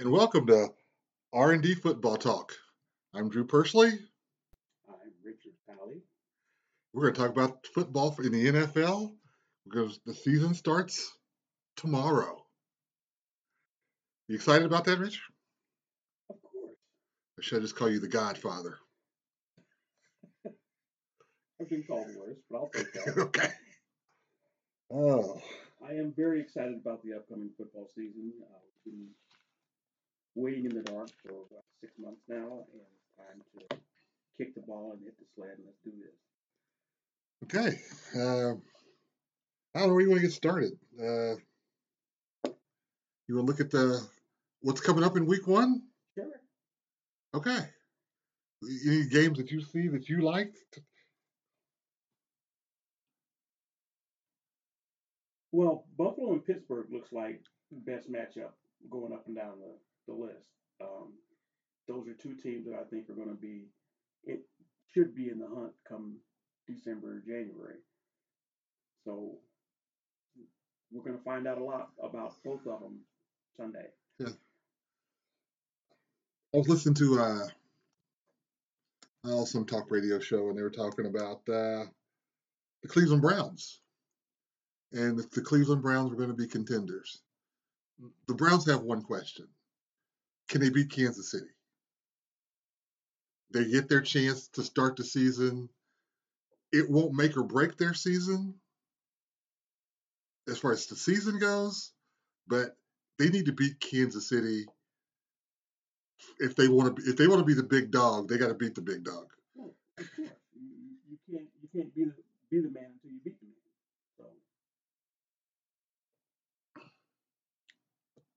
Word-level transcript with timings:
and 0.00 0.10
welcome 0.10 0.46
to 0.46 0.72
R&D 1.34 1.74
Football 1.74 2.16
Talk. 2.16 2.54
I'm 3.12 3.28
Drew 3.28 3.46
Persley. 3.46 3.90
I'm 4.88 5.12
Richard 5.22 5.52
Pally. 5.68 6.00
We're 6.94 7.02
going 7.02 7.12
to 7.12 7.20
talk 7.20 7.28
about 7.30 7.66
football 7.74 8.16
in 8.24 8.32
the 8.32 8.46
NFL 8.46 9.12
because 9.66 10.00
the 10.06 10.14
season 10.14 10.54
starts 10.54 11.12
tomorrow. 11.76 12.42
You 14.26 14.36
excited 14.36 14.64
about 14.64 14.86
that, 14.86 14.98
Rich? 14.98 15.20
Of 16.30 16.36
course. 16.40 16.76
Or 17.38 17.42
should 17.42 17.58
I 17.58 17.60
just 17.60 17.76
call 17.76 17.90
you 17.90 18.00
the 18.00 18.08
Godfather? 18.08 18.78
I've 21.60 21.68
been 21.68 21.84
called 21.86 22.06
worse, 22.18 22.38
but 22.50 22.56
I'll 22.56 22.70
take 22.70 22.90
that. 22.94 23.18
okay. 23.18 23.50
Oh, 24.90 25.42
I 25.86 25.92
am 25.92 26.14
very 26.16 26.40
excited 26.40 26.80
about 26.80 27.02
the 27.04 27.12
upcoming 27.16 27.50
football 27.58 27.86
season. 27.94 28.32
Uh, 28.42 28.60
waiting 30.40 30.64
in 30.64 30.74
the 30.74 30.82
dark 30.82 31.10
for 31.22 31.32
what, 31.48 31.64
six 31.80 31.92
months 31.98 32.22
now, 32.28 32.64
and 32.72 32.80
it's 32.80 33.16
time 33.16 33.42
to 33.70 33.76
kick 34.36 34.54
the 34.54 34.60
ball 34.62 34.92
and 34.92 35.02
hit 35.04 35.14
the 35.18 35.24
sled 35.34 35.56
and 35.56 35.66
let's 35.66 35.78
do 35.84 35.92
this. 36.00 36.16
okay. 37.44 37.78
Uh, 38.16 38.54
I 39.74 39.78
don't 39.78 39.88
know 39.88 39.94
where 39.94 40.02
you 40.02 40.08
want 40.08 40.20
to 40.20 40.26
get 40.26 40.32
started. 40.32 40.72
Uh, 40.98 41.36
you 43.28 43.36
want 43.36 43.46
to 43.46 43.52
look 43.52 43.60
at 43.60 43.70
the 43.70 44.00
what's 44.62 44.80
coming 44.80 45.04
up 45.04 45.16
in 45.16 45.26
week 45.26 45.46
one? 45.46 45.82
Sure. 46.14 46.40
Okay. 47.34 47.60
Any 48.86 49.06
games 49.06 49.38
that 49.38 49.50
you 49.50 49.60
see 49.60 49.88
that 49.88 50.08
you 50.08 50.20
like? 50.22 50.52
Well, 55.52 55.84
Buffalo 55.96 56.32
and 56.32 56.44
Pittsburgh 56.44 56.86
looks 56.92 57.12
like 57.12 57.40
the 57.70 57.78
best 57.90 58.10
matchup 58.10 58.52
going 58.90 59.12
up 59.12 59.26
and 59.26 59.36
down 59.36 59.52
the, 59.60 59.74
the 60.10 60.22
list. 60.22 60.46
Um, 60.80 61.12
those 61.88 62.06
are 62.08 62.14
two 62.14 62.34
teams 62.34 62.66
that 62.66 62.74
I 62.74 62.84
think 62.90 63.08
are 63.08 63.14
going 63.14 63.28
to 63.28 63.40
be, 63.40 63.68
it 64.24 64.40
should 64.92 65.14
be 65.14 65.28
in 65.28 65.38
the 65.38 65.46
hunt 65.46 65.72
come 65.88 66.16
December 66.66 67.16
or 67.16 67.20
January. 67.20 67.78
So 69.04 69.38
we're 70.92 71.02
going 71.02 71.18
to 71.18 71.24
find 71.24 71.46
out 71.46 71.58
a 71.58 71.64
lot 71.64 71.90
about 72.02 72.34
both 72.44 72.66
of 72.66 72.80
them 72.80 73.00
Sunday. 73.56 73.86
Yeah. 74.18 74.28
I 76.52 76.58
was 76.58 76.68
listening 76.68 76.94
to 76.96 77.20
uh, 79.24 79.44
some 79.44 79.64
talk 79.64 79.90
radio 79.90 80.18
show, 80.18 80.48
and 80.48 80.58
they 80.58 80.62
were 80.62 80.70
talking 80.70 81.06
about 81.06 81.40
uh, 81.48 81.84
the 82.82 82.88
Cleveland 82.88 83.22
Browns, 83.22 83.80
and 84.92 85.20
if 85.20 85.30
the 85.30 85.42
Cleveland 85.42 85.82
Browns 85.82 86.10
were 86.10 86.16
going 86.16 86.30
to 86.30 86.34
be 86.34 86.48
contenders. 86.48 87.20
The 88.26 88.34
Browns 88.34 88.66
have 88.66 88.80
one 88.80 89.02
question: 89.02 89.46
Can 90.50 90.60
they 90.60 90.70
beat 90.70 90.90
Kansas 90.90 91.30
City? 91.30 91.46
They 93.52 93.70
get 93.70 93.88
their 93.88 94.00
chance 94.00 94.48
to 94.48 94.62
start 94.62 94.96
the 94.96 95.04
season. 95.04 95.68
It 96.72 96.90
won't 96.90 97.14
make 97.14 97.36
or 97.36 97.44
break 97.44 97.76
their 97.76 97.94
season 97.94 98.54
as 100.48 100.58
far 100.58 100.72
as 100.72 100.86
the 100.86 100.96
season 100.96 101.38
goes, 101.38 101.92
but 102.48 102.76
they 103.18 103.28
need 103.28 103.46
to 103.46 103.52
beat 103.52 103.80
Kansas 103.80 104.28
City 104.28 104.66
if 106.40 106.56
they 106.56 106.68
want 106.68 106.96
to. 106.96 107.02
If 107.08 107.16
they 107.16 107.28
want 107.28 107.40
to 107.40 107.44
be 107.46 107.54
the 107.54 107.62
big 107.62 107.92
dog, 107.92 108.28
they 108.28 108.36
got 108.36 108.48
to 108.48 108.54
beat 108.54 108.74
the 108.74 108.80
big 108.80 109.04
dog. 109.04 109.26
Well, 109.54 109.72
of 109.98 110.06
course, 110.16 110.30
you, 110.54 111.18
can't 111.30 111.46
you 111.62 111.68
can't 111.72 111.94
be 111.94 112.04
the 112.04 112.14
be 112.50 112.60
the 112.60 112.70
man 112.70 112.90
until 112.92 113.10
you 113.12 113.20
beat 113.24 113.38
the 113.40 113.46
man. 113.46 113.54
So 114.18 114.24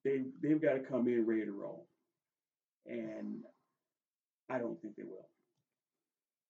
they 0.03 0.25
they've 0.41 0.61
got 0.61 0.73
to 0.73 0.79
come 0.79 1.07
in 1.07 1.25
ready 1.25 1.45
to 1.45 1.51
roll, 1.51 1.87
and 2.85 3.43
I 4.49 4.57
don't 4.57 4.81
think 4.81 4.95
they 4.95 5.03
will. 5.03 5.27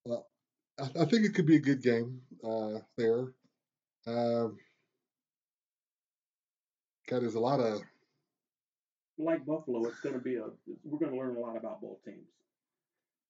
Well, 0.05 0.27
I, 0.79 1.05
think 1.05 1.25
it 1.25 1.33
could 1.33 1.45
be 1.45 1.55
a 1.55 1.61
good 1.61 1.81
game 1.81 2.21
uh, 2.43 2.79
there. 2.97 3.33
Um, 4.05 4.57
God, 7.07 7.21
there's 7.21 7.35
a 7.35 7.39
lot 7.39 7.59
of 7.59 7.81
Like 9.17 9.45
Buffalo, 9.45 9.85
it's 9.85 9.99
going 9.99 10.15
to 10.15 10.21
be 10.21 10.35
a 10.35 10.45
we're 10.83 10.99
going 10.99 11.11
to 11.11 11.17
learn 11.17 11.35
a 11.35 11.39
lot 11.39 11.55
about 11.57 11.81
both 11.81 12.03
teams. 12.03 12.27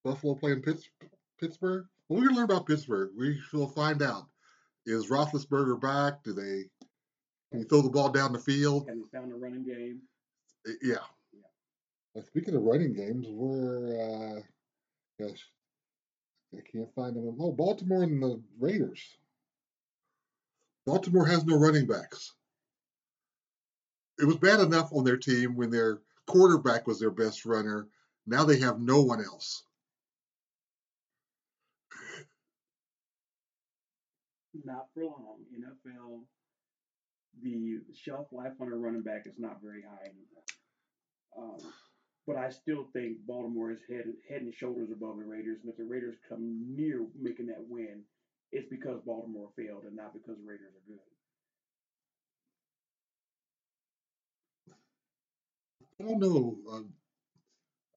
Buffalo 0.04 0.36
playing 0.36 0.62
Pitts, 0.62 0.90
Pittsburgh. 1.40 1.86
Well, 2.10 2.20
we're 2.20 2.28
gonna 2.28 2.38
learn 2.38 2.46
about 2.46 2.68
Pittsburgh. 2.68 3.12
We 3.18 3.40
will 3.54 3.70
find 3.70 4.02
out. 4.02 4.28
Is 4.86 5.08
Roethlisberger 5.08 5.80
back? 5.80 6.24
Do 6.24 6.34
they? 6.34 6.66
Can 7.52 7.62
he 7.62 7.64
throw 7.64 7.82
the 7.82 7.90
ball 7.90 8.10
down 8.10 8.34
the 8.34 8.40
field? 8.40 8.90
Have 8.90 8.98
they 8.98 9.18
found 9.18 9.32
a 9.32 9.36
running 9.36 9.64
game? 9.64 10.02
Uh, 10.68 10.74
Yeah. 10.82 10.98
Speaking 12.22 12.56
of 12.56 12.62
running 12.62 12.94
games, 12.94 13.26
we're 13.28 14.38
uh, 14.38 14.42
gosh, 15.20 15.48
I 16.56 16.62
can't 16.72 16.94
find 16.94 17.16
them. 17.16 17.36
Oh, 17.40 17.52
Baltimore 17.52 18.04
and 18.04 18.22
the 18.22 18.40
Raiders. 18.60 19.02
Baltimore 20.86 21.26
has 21.26 21.44
no 21.44 21.58
running 21.58 21.88
backs. 21.88 22.34
It 24.20 24.26
was 24.26 24.38
bad 24.38 24.60
enough 24.60 24.92
on 24.94 25.04
their 25.04 25.18
team 25.18 25.56
when 25.56 25.72
their 25.72 26.02
quarterback 26.28 26.86
was 26.86 27.00
their 27.00 27.10
best 27.10 27.46
runner. 27.46 27.88
Now 28.28 28.44
they 28.44 28.60
have 28.60 28.80
no 28.80 29.02
one 29.02 29.24
else. 29.24 29.64
Not 34.64 34.86
for 34.94 35.04
long. 35.04 35.40
NFL, 35.60 36.22
the 37.42 37.82
shelf 37.96 38.28
life 38.32 38.54
on 38.62 38.72
a 38.72 38.76
running 38.76 39.02
back 39.02 39.26
is 39.26 39.40
not 39.40 39.62
very 39.64 39.82
high 39.82 40.06
anymore. 40.06 40.44
Um, 41.36 41.74
but 42.26 42.38
I 42.38 42.50
still 42.50 42.88
think 42.94 43.18
Baltimore 43.28 43.72
is 43.72 43.80
head, 43.90 44.06
head 44.30 44.42
and 44.42 44.54
shoulders 44.54 44.90
above 44.92 45.18
the 45.18 45.26
Raiders. 45.26 45.60
And 45.62 45.72
if 45.72 45.78
the 45.78 45.84
Raiders 45.84 46.16
come 46.28 46.64
near 46.76 47.06
making 47.20 47.48
that 47.48 47.64
win, 47.68 48.02
it's 48.52 48.70
because 48.70 49.02
Baltimore 49.06 49.50
failed 49.58 49.84
and 49.84 49.96
not 49.96 50.14
because 50.14 50.38
the 50.38 50.50
Raiders 50.50 50.72
are 50.74 50.88
good. 50.88 51.00
I 56.00 56.04
don't 56.04 56.20
know. 56.20 56.58
Um, 56.72 56.94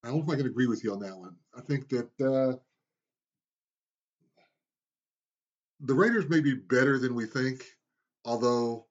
I 0.05 0.09
don't 0.09 0.23
if 0.23 0.29
I 0.29 0.37
can 0.37 0.47
agree 0.47 0.67
with 0.67 0.85
you 0.85 0.93
on 0.93 1.01
that 1.01 1.17
one. 1.17 1.37
I 1.57 1.61
think 1.61 1.89
that 1.89 2.11
uh, 2.21 2.59
the 5.81 5.95
Raiders 5.95 6.29
may 6.29 6.41
be 6.41 6.55
better 6.55 6.99
than 6.99 7.15
we 7.15 7.27
think, 7.27 7.65
although 8.25 8.87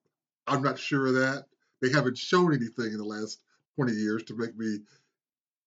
I'm 0.46 0.62
not 0.62 0.78
sure 0.78 1.06
of 1.06 1.14
that. 1.14 1.46
They 1.80 1.90
haven't 1.90 2.18
shown 2.18 2.54
anything 2.54 2.86
in 2.86 2.98
the 2.98 3.04
last 3.04 3.40
20 3.76 3.92
years 3.92 4.22
to 4.24 4.36
make 4.36 4.56
me 4.56 4.78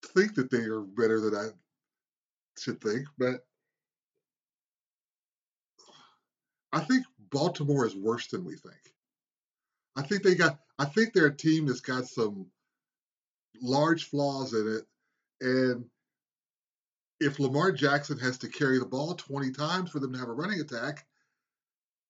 think 0.04 0.36
that 0.36 0.50
they 0.50 0.60
are 0.60 0.82
better 0.82 1.20
than 1.20 1.36
I 1.36 1.50
should 2.58 2.82
think. 2.82 3.08
But 3.18 3.46
I 6.72 6.82
think 6.82 7.06
Baltimore 7.32 7.86
is 7.86 7.96
worse 7.96 8.28
than 8.28 8.46
we 8.46 8.56
think. 8.56 8.94
I 9.96 10.02
think 10.04 10.24
they 10.24 10.36
got. 10.36 10.60
I 10.78 10.86
think 10.86 11.14
they're 11.14 11.26
a 11.28 11.36
team 11.36 11.66
that's 11.66 11.82
got 11.82 12.08
some 12.08 12.48
large 13.62 14.06
flaws 14.06 14.54
in 14.54 14.78
it, 14.78 14.86
and 15.42 15.86
if 17.20 17.40
Lamar 17.40 17.72
Jackson 17.72 18.18
has 18.20 18.38
to 18.40 18.48
carry 18.48 18.80
the 18.80 18.86
ball 18.86 19.14
20 19.14 19.52
times 19.52 19.90
for 19.90 20.00
them 20.00 20.14
to 20.14 20.20
have 20.20 20.30
a 20.30 20.34
running 20.34 20.62
attack, 20.62 21.06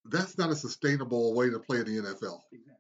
that's 0.06 0.38
not 0.38 0.52
a 0.52 0.56
sustainable 0.56 1.34
way 1.34 1.50
to 1.50 1.60
play 1.60 1.80
in 1.80 1.86
the 1.86 2.02
NFL. 2.02 2.42
Exactly. 2.52 2.76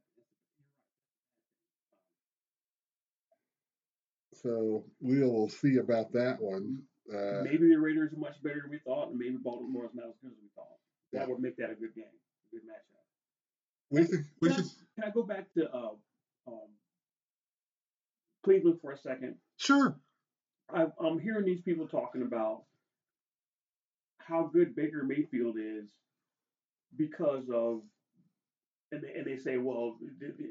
So 4.42 4.86
we 5.02 5.20
will 5.20 5.50
see 5.50 5.78
about 5.78 6.12
that 6.14 6.42
one. 6.42 6.84
Uh, 7.12 7.42
maybe 7.44 7.70
the 7.70 7.80
Raiders 7.80 8.14
are 8.14 8.18
much 8.18 8.42
better 8.44 8.62
than 8.62 8.72
we 8.72 8.80
thought, 8.80 9.10
and 9.10 9.18
maybe 9.18 9.38
Baltimore 9.38 9.86
is 9.86 9.96
not 9.96 10.08
as 10.10 10.16
good 10.22 10.32
as 10.32 10.38
we 10.42 10.50
thought. 10.56 10.78
That 11.12 11.22
Yeah. 11.22 11.26
would 11.28 11.42
make 11.42 11.58
that 11.58 11.72
a 11.72 11.76
good 11.76 11.96
game, 11.96 12.06
a 12.06 12.56
good 12.56 12.64
matchup. 12.66 13.04
we 13.90 14.02
we 14.42 14.50
Can 14.50 14.60
I, 14.60 14.64
can 14.96 15.04
I 15.06 15.10
go 15.10 15.24
back 15.24 15.52
to 15.54 15.70
uh, 15.74 15.96
um, 16.48 16.70
Cleveland 18.44 18.80
for 18.82 18.92
a 18.92 18.98
second? 18.98 19.36
sure. 19.58 20.00
I, 20.72 20.92
I'm 21.00 21.18
hearing 21.20 21.46
these 21.46 21.62
people 21.62 21.88
talking 21.88 22.22
about 22.22 22.66
how 24.20 24.46
good 24.54 24.76
Baker 24.76 25.04
Mayfield 25.04 25.58
is 25.60 25.90
because 26.96 27.50
of, 27.50 27.82
and 28.92 29.04
they, 29.04 29.14
and 29.16 29.26
they 29.26 29.38
say, 29.38 29.58
well, 29.58 29.98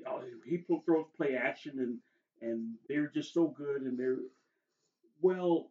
uh, 0.07 0.21
he 0.45 0.59
throws 0.85 1.07
play 1.17 1.37
action 1.37 1.79
and 1.79 1.99
and 2.43 2.75
they're 2.89 3.09
just 3.09 3.35
so 3.35 3.49
good 3.49 3.83
and 3.83 3.99
they're 3.99 4.19
well. 5.21 5.71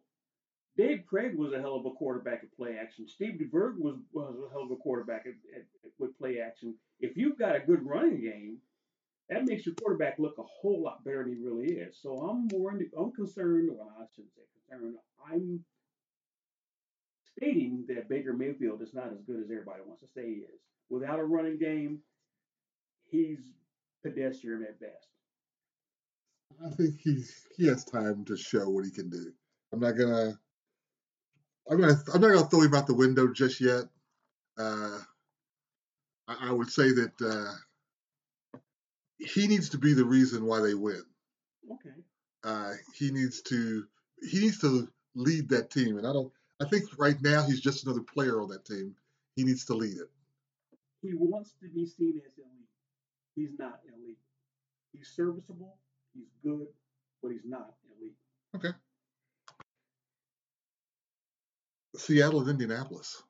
Dave 0.76 1.02
Krieg 1.08 1.36
was 1.36 1.52
a 1.52 1.60
hell 1.60 1.74
of 1.74 1.86
a 1.86 1.90
quarterback 1.90 2.44
at 2.44 2.56
play 2.56 2.76
action. 2.80 3.08
Steve 3.08 3.40
DeBerg 3.40 3.78
was 3.78 3.96
was 4.12 4.36
a 4.36 4.52
hell 4.52 4.62
of 4.62 4.70
a 4.70 4.76
quarterback 4.76 5.26
at, 5.26 5.34
at, 5.54 5.62
at, 5.84 5.90
with 5.98 6.16
play 6.18 6.38
action. 6.40 6.74
If 7.00 7.16
you've 7.16 7.38
got 7.38 7.56
a 7.56 7.60
good 7.60 7.84
running 7.84 8.20
game, 8.20 8.58
that 9.28 9.44
makes 9.44 9.66
your 9.66 9.74
quarterback 9.74 10.18
look 10.18 10.38
a 10.38 10.42
whole 10.42 10.82
lot 10.82 11.04
better 11.04 11.24
than 11.24 11.34
he 11.34 11.42
really 11.42 11.74
is. 11.74 11.98
So 12.00 12.18
I'm 12.18 12.48
worried. 12.48 12.90
I'm 12.96 13.12
concerned. 13.12 13.70
Well, 13.72 13.92
I 13.98 14.04
shouldn't 14.14 14.34
say 14.34 14.42
concerned. 14.68 14.96
I'm 15.30 15.64
stating 17.36 17.84
that 17.88 18.08
Baker 18.08 18.32
Mayfield 18.32 18.82
is 18.82 18.94
not 18.94 19.12
as 19.12 19.20
good 19.26 19.40
as 19.40 19.50
everybody 19.50 19.82
wants 19.86 20.02
to 20.02 20.08
say 20.14 20.26
he 20.26 20.40
is. 20.40 20.60
Without 20.90 21.18
a 21.18 21.24
running 21.24 21.58
game, 21.58 22.00
he's 23.10 23.40
pedestrian 24.02 24.62
at 24.62 24.80
best. 24.80 25.08
I 26.64 26.70
think 26.70 27.00
he's 27.00 27.46
he 27.56 27.66
has 27.66 27.84
time 27.84 28.24
to 28.26 28.36
show 28.36 28.68
what 28.68 28.84
he 28.84 28.90
can 28.90 29.10
do. 29.10 29.32
I'm 29.72 29.80
not 29.80 29.92
gonna 29.92 30.38
I'm 31.70 31.80
gonna 31.80 31.96
I'm 32.12 32.20
not 32.20 32.32
gonna 32.32 32.48
throw 32.48 32.62
him 32.62 32.74
out 32.74 32.86
the 32.86 32.94
window 32.94 33.28
just 33.32 33.60
yet. 33.60 33.84
Uh, 34.58 34.98
I, 36.26 36.48
I 36.48 36.52
would 36.52 36.70
say 36.70 36.90
that 36.92 37.12
uh, 37.22 38.58
he 39.18 39.46
needs 39.46 39.68
to 39.70 39.78
be 39.78 39.94
the 39.94 40.04
reason 40.04 40.46
why 40.46 40.60
they 40.60 40.74
win. 40.74 41.02
Okay. 41.72 41.96
Uh, 42.44 42.72
he 42.94 43.10
needs 43.10 43.42
to 43.42 43.84
he 44.30 44.40
needs 44.40 44.58
to 44.60 44.88
lead 45.14 45.48
that 45.50 45.70
team, 45.70 45.98
and 45.98 46.06
I 46.06 46.12
don't. 46.12 46.32
I 46.60 46.64
think 46.64 46.84
right 46.98 47.20
now 47.22 47.42
he's 47.42 47.60
just 47.60 47.84
another 47.86 48.02
player 48.02 48.40
on 48.40 48.48
that 48.48 48.64
team. 48.64 48.94
He 49.36 49.44
needs 49.44 49.64
to 49.66 49.74
lead 49.74 49.96
it. 49.96 50.10
He 51.02 51.12
wants 51.14 51.54
to 51.60 51.68
be 51.68 51.86
seen 51.86 52.20
as 52.26 52.32
elite. 52.36 52.68
He's 53.36 53.58
not 53.58 53.80
elite. 53.86 54.18
He's 54.92 55.08
serviceable. 55.14 55.76
He's 56.18 56.34
good, 56.42 56.66
but 57.22 57.30
he's 57.30 57.44
not 57.44 57.74
elite. 57.96 58.16
Okay. 58.56 58.76
Seattle 61.96 62.40
and 62.40 62.50
Indianapolis. 62.50 63.22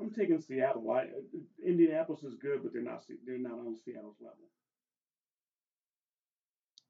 I'm 0.00 0.10
taking 0.10 0.40
Seattle. 0.40 0.90
I, 0.90 1.08
Indianapolis 1.64 2.22
is 2.24 2.34
good, 2.40 2.62
but 2.62 2.72
they're 2.72 2.82
not 2.82 3.04
they're 3.26 3.38
not 3.38 3.52
on 3.52 3.76
Seattle's 3.84 4.16
level. 4.20 4.36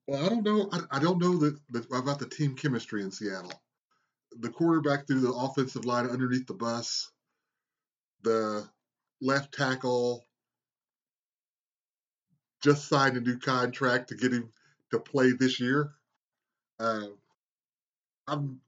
Well, 0.06 0.25
I 0.25 0.28
don't 0.28 0.44
know. 0.44 0.69
I, 0.72 0.96
I 0.96 1.00
don't 1.00 1.19
know 1.19 1.37
that, 1.38 1.58
that 1.70 1.87
about 1.93 2.20
the 2.20 2.28
team 2.28 2.55
chemistry 2.55 3.02
in 3.02 3.11
Seattle. 3.11 3.52
The 4.38 4.49
quarterback 4.49 5.08
through 5.08 5.20
the 5.20 5.32
offensive 5.32 5.84
line 5.84 6.08
underneath 6.08 6.46
the 6.46 6.55
bus, 6.55 7.11
the 8.22 8.69
left 9.20 9.52
tackle 9.52 10.25
just 12.62 12.89
signed 12.89 13.17
a 13.17 13.21
new 13.21 13.39
contract 13.39 14.09
to 14.09 14.15
get 14.15 14.33
him 14.33 14.53
to 14.91 14.99
play 14.99 15.33
this 15.33 15.61
year. 15.61 15.93
Uh, 16.79 17.09
I'm 18.27 18.61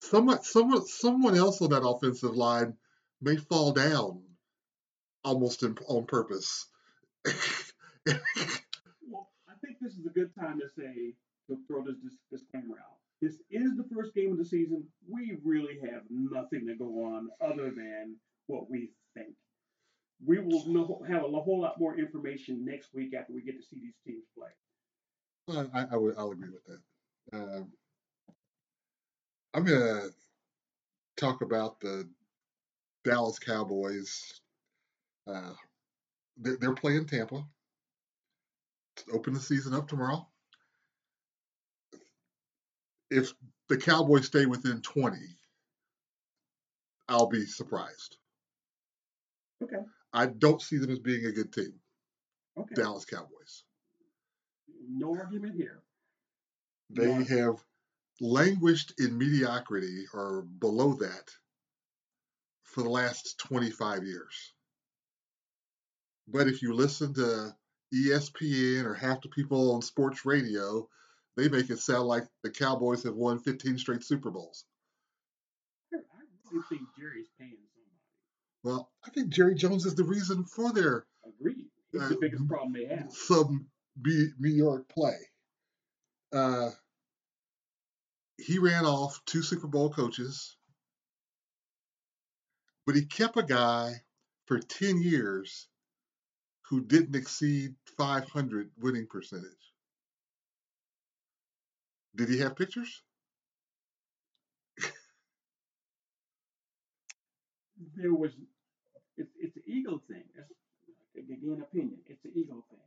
somewhat, 0.00 0.44
someone, 0.44 0.86
someone 0.86 1.36
else 1.36 1.62
on 1.62 1.70
that 1.70 1.86
offensive 1.86 2.36
line 2.36 2.76
may 3.20 3.36
fall 3.36 3.72
down 3.72 4.22
almost 5.24 5.62
in, 5.62 5.76
on 5.86 6.06
purpose. 6.06 6.66
well, 7.24 7.34
I 9.48 9.54
think 9.62 9.78
this 9.80 9.94
is 9.94 10.06
a 10.06 10.10
good 10.10 10.34
time 10.38 10.60
to 10.60 10.68
say 10.68 11.14
to 11.48 11.58
throw 11.66 11.84
this, 11.84 11.96
disclaimer 12.30 12.78
out. 12.78 12.96
This 13.20 13.34
is 13.50 13.76
the 13.76 13.84
first 13.94 14.14
game 14.14 14.32
of 14.32 14.38
the 14.38 14.44
season. 14.44 14.84
We 15.06 15.36
really 15.44 15.78
have 15.82 16.02
nothing 16.08 16.66
to 16.66 16.74
go 16.74 17.04
on 17.04 17.28
other 17.40 17.70
than 17.70 18.16
what 18.46 18.70
we 18.70 18.90
think. 20.50 20.66
We 20.66 20.72
will 20.74 21.00
know, 21.00 21.14
have 21.14 21.24
a 21.24 21.40
whole 21.40 21.60
lot 21.60 21.78
more 21.78 21.98
information 21.98 22.64
next 22.64 22.94
week 22.94 23.14
after 23.14 23.32
we 23.32 23.42
get 23.42 23.56
to 23.56 23.62
see 23.62 23.80
these 23.80 23.94
teams 24.06 24.24
play. 24.36 24.48
Well, 25.46 25.70
I, 25.74 25.86
I 25.92 25.96
would, 25.96 26.14
I'll 26.16 26.30
agree 26.30 26.50
with 26.50 26.64
that. 26.66 27.36
Um, 27.36 27.72
I'm 29.54 29.64
going 29.64 29.80
to 29.80 30.10
talk 31.16 31.42
about 31.42 31.80
the 31.80 32.08
Dallas 33.04 33.38
Cowboys. 33.38 34.40
Uh, 35.26 35.52
they're, 36.36 36.56
they're 36.56 36.74
playing 36.74 37.06
Tampa. 37.06 37.44
Open 39.12 39.34
the 39.34 39.40
season 39.40 39.74
up 39.74 39.88
tomorrow. 39.88 40.26
If 43.10 43.32
the 43.68 43.76
Cowboys 43.76 44.26
stay 44.26 44.46
within 44.46 44.82
20, 44.82 45.16
I'll 47.08 47.28
be 47.28 47.44
surprised. 47.44 48.18
Okay. 49.62 49.76
I 50.12 50.26
don't 50.26 50.60
see 50.60 50.78
them 50.78 50.90
as 50.90 50.98
being 50.98 51.26
a 51.26 51.32
good 51.32 51.52
team. 51.52 51.80
Okay. 52.58 52.74
Dallas 52.74 53.04
Cowboys. 53.04 53.64
No 54.88 55.14
argument 55.16 55.54
here. 55.54 55.82
They 56.90 57.06
No. 57.06 57.24
have 57.24 57.64
languished 58.20 58.94
in 58.98 59.16
mediocrity 59.16 60.06
or 60.12 60.42
below 60.42 60.94
that 60.94 61.30
for 62.64 62.82
the 62.82 62.90
last 62.90 63.38
25 63.38 64.04
years. 64.04 64.52
But 66.26 66.48
if 66.48 66.62
you 66.62 66.74
listen 66.74 67.14
to 67.14 67.56
ESPN 67.92 68.84
or 68.84 68.94
half 68.94 69.22
the 69.22 69.28
people 69.28 69.72
on 69.72 69.82
sports 69.82 70.24
radio, 70.24 70.88
they 71.36 71.48
make 71.48 71.70
it 71.70 71.78
sound 71.78 72.06
like 72.08 72.28
the 72.42 72.50
Cowboys 72.50 73.02
have 73.04 73.14
won 73.14 73.38
15 73.38 73.78
straight 73.78 74.04
Super 74.04 74.30
Bowls. 74.30 74.64
I 75.92 75.96
really 76.50 76.64
think 76.68 76.82
Jerry's 76.98 77.30
paying. 77.38 77.56
Well, 78.62 78.90
I 79.04 79.10
think 79.10 79.30
Jerry 79.30 79.54
Jones 79.54 79.86
is 79.86 79.94
the 79.94 80.04
reason 80.04 80.44
for 80.44 80.72
their 80.72 81.06
Agreed. 81.24 81.70
He's 81.92 82.00
Uh, 82.02 82.08
the 82.10 82.16
biggest 82.16 82.46
problem 82.46 82.72
they 82.72 82.84
have. 82.86 83.12
some 83.12 83.70
Be- 84.00 84.32
New 84.38 84.50
York 84.50 84.88
play. 84.88 85.18
Uh, 86.32 86.70
he 88.38 88.58
ran 88.58 88.84
off 88.84 89.22
two 89.24 89.42
Super 89.42 89.66
Bowl 89.66 89.90
coaches, 89.92 90.56
but 92.86 92.94
he 92.94 93.04
kept 93.06 93.36
a 93.36 93.42
guy 93.42 94.04
for 94.46 94.58
10 94.58 95.00
years 95.02 95.68
who 96.62 96.80
didn't 96.84 97.16
exceed 97.16 97.74
500 97.96 98.70
winning 98.78 99.06
percentage. 99.08 99.72
Did 102.14 102.28
he 102.28 102.38
have 102.38 102.56
pictures? 102.56 103.02
There 107.96 108.14
was, 108.14 108.32
it's, 109.20 109.30
it's 109.38 109.56
an 109.56 109.62
ego 109.66 110.00
thing. 110.08 110.24
That's, 110.34 110.50
again, 111.16 111.62
opinion. 111.62 111.98
It's 112.06 112.24
an 112.24 112.32
ego 112.34 112.64
thing. 112.70 112.80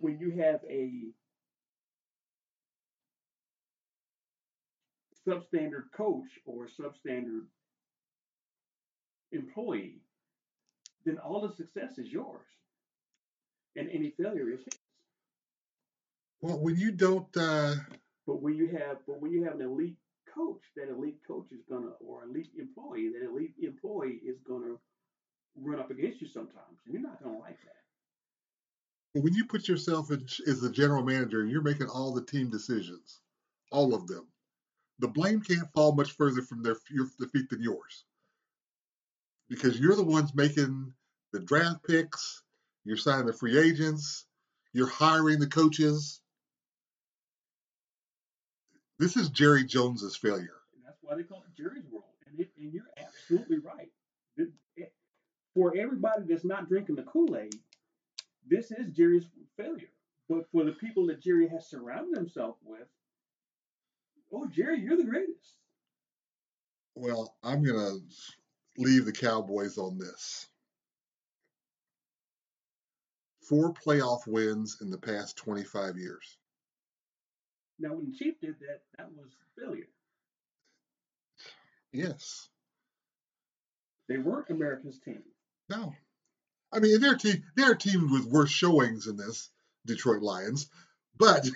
When 0.00 0.18
you 0.18 0.30
have 0.42 0.60
a 0.70 1.12
substandard 5.26 5.90
coach 5.96 6.30
or 6.46 6.68
substandard 6.68 7.46
employee, 9.32 10.00
then 11.04 11.18
all 11.18 11.40
the 11.46 11.54
success 11.54 11.98
is 11.98 12.08
yours, 12.08 12.46
and 13.76 13.88
any 13.90 14.10
failure 14.10 14.48
is 14.50 14.60
his. 14.60 14.78
Well, 16.40 16.58
when 16.60 16.76
you 16.76 16.92
don't, 16.92 17.36
uh, 17.36 17.74
But 18.26 18.42
when 18.42 18.54
you 18.54 18.68
have, 18.68 18.98
but 19.06 19.20
when 19.20 19.32
you 19.32 19.44
have 19.44 19.54
an 19.54 19.62
elite 19.62 19.96
coach, 20.34 20.62
that 20.76 20.88
elite 20.88 21.20
coach 21.26 21.46
is 21.52 21.60
gonna, 21.68 21.92
or 22.00 22.24
elite 22.24 22.50
employee, 22.58 23.10
that 23.10 23.28
elite 23.28 23.54
employee 23.62 24.20
is 24.24 24.36
gonna 24.46 24.76
run 25.56 25.80
up 25.80 25.90
against 25.90 26.20
you 26.20 26.28
sometimes, 26.28 26.78
and 26.84 26.94
you're 26.94 27.02
not 27.02 27.22
gonna 27.22 27.38
like 27.38 27.58
that. 27.64 29.20
When 29.22 29.34
you 29.34 29.46
put 29.46 29.68
yourself 29.68 30.10
in, 30.10 30.26
as 30.46 30.60
the 30.60 30.70
general 30.70 31.02
manager 31.02 31.40
and 31.40 31.50
you're 31.50 31.62
making 31.62 31.88
all 31.88 32.12
the 32.12 32.24
team 32.24 32.50
decisions, 32.50 33.20
all 33.72 33.94
of 33.94 34.06
them, 34.06 34.28
the 35.00 35.08
blame 35.08 35.40
can't 35.40 35.72
fall 35.72 35.92
much 35.92 36.12
further 36.12 36.42
from 36.42 36.62
their 36.62 36.76
the 37.18 37.28
feet 37.28 37.48
than 37.48 37.62
yours, 37.62 38.04
because 39.48 39.78
you're 39.80 39.96
the 39.96 40.02
ones 40.02 40.34
making 40.34 40.92
the 41.32 41.40
draft 41.40 41.84
picks, 41.86 42.42
you're 42.84 42.96
signing 42.96 43.26
the 43.26 43.32
free 43.32 43.58
agents, 43.58 44.26
you're 44.72 44.86
hiring 44.86 45.38
the 45.38 45.46
coaches. 45.46 46.20
This 48.98 49.16
is 49.16 49.28
Jerry 49.28 49.64
Jones's 49.64 50.16
failure. 50.16 50.60
And 50.74 50.84
that's 50.84 50.98
why 51.02 51.14
they 51.16 51.22
call 51.22 51.38
it 51.46 51.56
Jerry's 51.56 51.86
world. 51.90 52.04
And 52.26 52.40
it, 52.40 52.50
and 52.58 52.72
you're 52.72 52.90
absolutely 52.96 53.58
right. 53.58 53.92
It- 54.36 54.52
it- 54.76 54.94
for 55.54 55.76
everybody 55.76 56.24
that's 56.24 56.44
not 56.44 56.68
drinking 56.68 56.96
the 56.96 57.04
Kool-Aid, 57.04 57.54
this 58.46 58.70
is 58.70 58.90
Jerry's 58.92 59.26
failure. 59.56 59.90
But 60.28 60.50
for 60.50 60.64
the 60.64 60.72
people 60.72 61.06
that 61.06 61.20
Jerry 61.20 61.48
has 61.48 61.68
surrounded 61.68 62.16
himself 62.16 62.56
with, 62.62 62.88
oh 64.32 64.46
Jerry, 64.46 64.80
you're 64.80 64.96
the 64.96 65.04
greatest. 65.04 65.54
Well, 66.94 67.36
I'm 67.42 67.62
gonna 67.62 67.98
leave 68.76 69.04
the 69.06 69.12
Cowboys 69.12 69.78
on 69.78 69.98
this. 69.98 70.48
Four 73.42 73.72
playoff 73.72 74.26
wins 74.26 74.80
in 74.82 74.90
the 74.90 74.98
past 74.98 75.36
25 75.36 75.96
years. 75.96 76.36
Now 77.78 77.94
when 77.94 78.10
the 78.10 78.16
Chief 78.16 78.34
did 78.40 78.56
that, 78.60 78.82
that 78.96 79.10
was 79.12 79.30
failure. 79.58 79.88
Yes. 81.92 82.48
They 84.08 84.18
weren't 84.18 84.50
America's 84.50 84.98
team. 84.98 85.22
No. 85.68 85.94
I 86.72 86.80
mean, 86.80 87.00
their 87.00 87.16
team, 87.16 87.44
their 87.56 87.74
team 87.74 88.10
with 88.10 88.24
worse 88.24 88.50
showings 88.50 89.06
in 89.06 89.16
this 89.16 89.50
Detroit 89.86 90.22
Lions, 90.22 90.68
but 91.16 91.48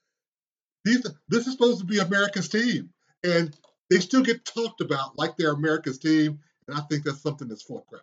these, 0.84 1.06
this 1.28 1.46
is 1.46 1.52
supposed 1.52 1.80
to 1.80 1.86
be 1.86 1.98
America's 1.98 2.48
team, 2.48 2.90
and 3.24 3.56
they 3.88 4.00
still 4.00 4.22
get 4.22 4.44
talked 4.44 4.80
about 4.80 5.16
like 5.18 5.36
they're 5.36 5.52
America's 5.52 5.98
team, 5.98 6.40
and 6.68 6.76
I 6.76 6.80
think 6.82 7.04
that's 7.04 7.22
something 7.22 7.48
that's 7.48 7.62
full 7.62 7.78
of 7.78 7.86
crap. 7.86 8.02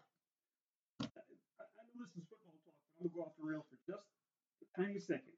I, 1.02 1.06
I 1.06 1.08
know 1.96 2.06
this 2.06 2.18
is 2.18 2.24
football 2.30 2.56
talk, 2.66 2.74
but 2.90 3.04
I'm 3.04 3.10
gonna 3.10 3.16
go 3.16 3.22
off 3.22 3.34
the 3.40 3.48
rails 3.48 3.66
for 3.70 3.92
just 3.92 4.04
a 4.62 4.82
tiny 4.82 5.00
second. 5.00 5.33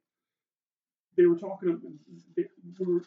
They 1.16 1.26
were 1.26 1.38
talking. 1.38 1.80
They 2.36 2.44
were, 2.78 3.02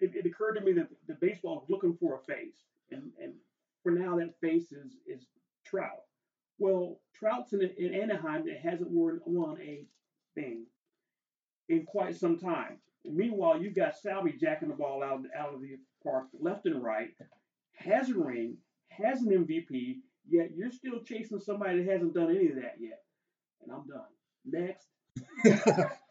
it, 0.00 0.12
it 0.14 0.26
occurred 0.26 0.54
to 0.54 0.60
me 0.60 0.72
that 0.72 0.88
the 1.06 1.14
baseball 1.14 1.56
was 1.56 1.70
looking 1.70 1.96
for 1.98 2.16
a 2.16 2.18
face, 2.20 2.56
and 2.90 3.12
and 3.22 3.34
for 3.82 3.92
now 3.92 4.16
that 4.16 4.40
face 4.40 4.72
is 4.72 4.96
is 5.06 5.26
Trout. 5.64 6.04
Well, 6.58 7.00
Trout's 7.14 7.52
in, 7.52 7.62
in 7.78 7.94
Anaheim 7.94 8.46
that 8.46 8.58
hasn't 8.58 8.90
won, 8.90 9.20
won 9.24 9.60
a 9.60 9.86
thing 10.34 10.66
in 11.68 11.84
quite 11.84 12.16
some 12.16 12.38
time. 12.38 12.78
And 13.04 13.16
meanwhile, 13.16 13.60
you've 13.60 13.74
got 13.74 13.96
Salvy 13.96 14.32
jacking 14.40 14.68
the 14.68 14.74
ball 14.74 15.02
out, 15.02 15.22
out 15.36 15.54
of 15.54 15.60
the 15.60 15.78
park 16.02 16.26
left 16.38 16.66
and 16.66 16.82
right, 16.82 17.08
has 17.72 18.10
a 18.10 18.14
ring, 18.14 18.56
has 18.88 19.22
an 19.22 19.30
MVP, 19.30 19.96
yet 20.28 20.50
you're 20.54 20.70
still 20.70 21.00
chasing 21.04 21.40
somebody 21.40 21.82
that 21.82 21.92
hasn't 21.92 22.14
done 22.14 22.30
any 22.30 22.48
of 22.48 22.56
that 22.56 22.76
yet. 22.78 23.02
And 23.62 23.72
I'm 23.72 23.86
done. 23.86 24.06
Next. 24.44 24.86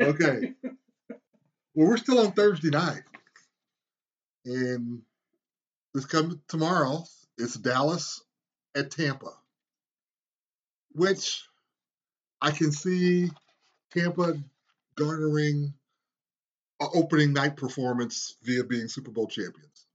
okay. 0.00 0.52
Well, 1.74 1.88
we're 1.88 1.96
still 1.96 2.20
on 2.20 2.32
Thursday 2.32 2.70
night. 2.70 3.02
And 4.44 5.02
this 5.92 6.04
comes 6.04 6.36
tomorrow. 6.48 7.04
It's 7.38 7.54
Dallas 7.54 8.22
at 8.76 8.90
Tampa, 8.90 9.32
which 10.92 11.42
I 12.40 12.50
can 12.52 12.70
see 12.70 13.30
Tampa 13.92 14.36
garnering 14.96 15.74
an 16.80 16.88
opening 16.94 17.32
night 17.32 17.56
performance 17.56 18.36
via 18.42 18.64
being 18.64 18.88
Super 18.88 19.10
Bowl 19.10 19.26
champions. 19.26 19.86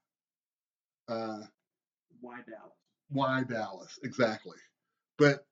Uh, 1.07 1.43
Why 2.21 2.37
Dallas? 2.47 2.73
why 3.09 3.43
Dallas? 3.43 3.97
Exactly. 4.03 4.57
But 5.17 5.45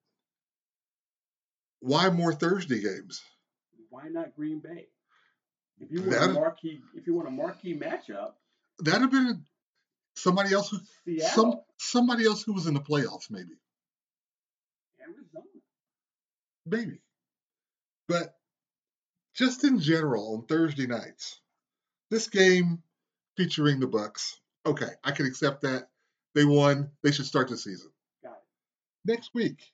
why 1.79 2.09
more 2.09 2.33
Thursday 2.33 2.81
games? 2.81 3.21
Why 3.97 4.09
not 4.09 4.35
Green 4.35 4.59
Bay? 4.59 4.89
If 5.79 5.91
you 5.91 6.01
want 6.01 6.11
That- 6.11 6.29
a 6.29 6.33
marquee, 6.33 6.83
if 6.93 7.07
you 7.07 7.15
want 7.15 7.27
a 7.27 7.31
marquee 7.31 7.75
matchup, 7.75 8.35
That'd 8.77 9.01
have 9.01 9.11
been 9.11 9.43
somebody 10.15 10.53
else 10.53 10.69
who 10.69 10.77
Seattle, 11.03 11.29
some 11.35 11.61
somebody 11.77 12.27
else 12.27 12.43
who 12.43 12.53
was 12.53 12.67
in 12.67 12.75
the 12.75 12.79
playoffs, 12.79 13.31
maybe. 13.31 13.59
Arizona. 15.01 15.45
Maybe. 16.67 17.01
But 18.07 18.37
just 19.33 19.63
in 19.63 19.79
general 19.79 20.35
on 20.35 20.45
Thursday 20.45 20.85
nights, 20.85 21.41
this 22.11 22.27
game 22.27 22.83
featuring 23.35 23.79
the 23.79 23.87
Bucs, 23.87 24.39
okay, 24.63 24.91
I 25.03 25.11
can 25.11 25.25
accept 25.25 25.61
that. 25.63 25.89
They 26.35 26.45
won. 26.45 26.91
They 27.01 27.11
should 27.11 27.25
start 27.25 27.47
the 27.47 27.57
season. 27.57 27.91
Got 28.21 28.33
it. 28.33 28.43
Next 29.05 29.33
week, 29.33 29.73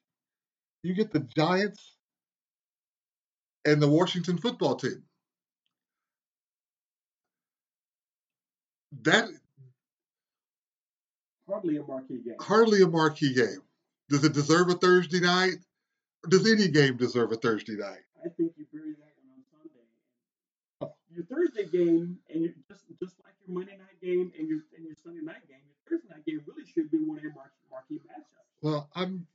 you 0.82 0.94
get 0.94 1.12
the 1.12 1.20
Giants 1.20 1.98
and 3.66 3.82
the 3.82 3.88
Washington 3.88 4.38
football 4.38 4.76
team. 4.76 5.04
That 9.04 9.30
Hardly 11.48 11.78
a 11.78 11.84
marquee 11.84 12.22
game. 12.24 12.36
hardly 12.40 12.82
a 12.82 12.88
marquee 12.88 13.34
game. 13.34 13.62
Does 14.10 14.24
it 14.24 14.34
deserve 14.34 14.70
a 14.70 14.74
Thursday 14.76 15.20
night? 15.20 15.56
Does 16.30 16.50
any 16.50 16.70
game 16.70 16.96
deserve 16.98 17.32
a 17.32 17.36
Thursday 17.36 17.76
night? 17.76 18.00
I 18.24 18.30
think 18.30 18.54
you 18.58 18.66
bury 18.72 18.92
that 18.94 19.12
one 19.20 19.36
on 19.36 19.44
Sunday. 19.52 20.94
Your 21.14 21.26
Thursday 21.26 21.66
game, 21.66 22.18
and 22.34 22.54
just 22.70 22.84
just 23.00 23.16
like 23.26 23.34
your 23.46 23.58
Monday 23.58 23.78
night 23.78 24.00
game 24.02 24.32
and 24.40 24.48
your 24.48 24.60
and 24.78 24.86
your 24.86 24.96
Sunday 25.04 25.22
night 25.22 25.46
game, 25.50 25.60
your 25.68 25.76
Thursday 26.00 26.14
night 26.16 26.26
game 26.26 26.42
really 26.48 26.66
should 26.66 26.90
be 26.90 26.98
one 27.00 27.18
of 27.18 27.24
your 27.24 27.34
marquee, 27.34 27.68
marquee 27.70 28.00
matchups. 28.08 28.48
Well, 28.62 28.90
I'm 28.96 29.28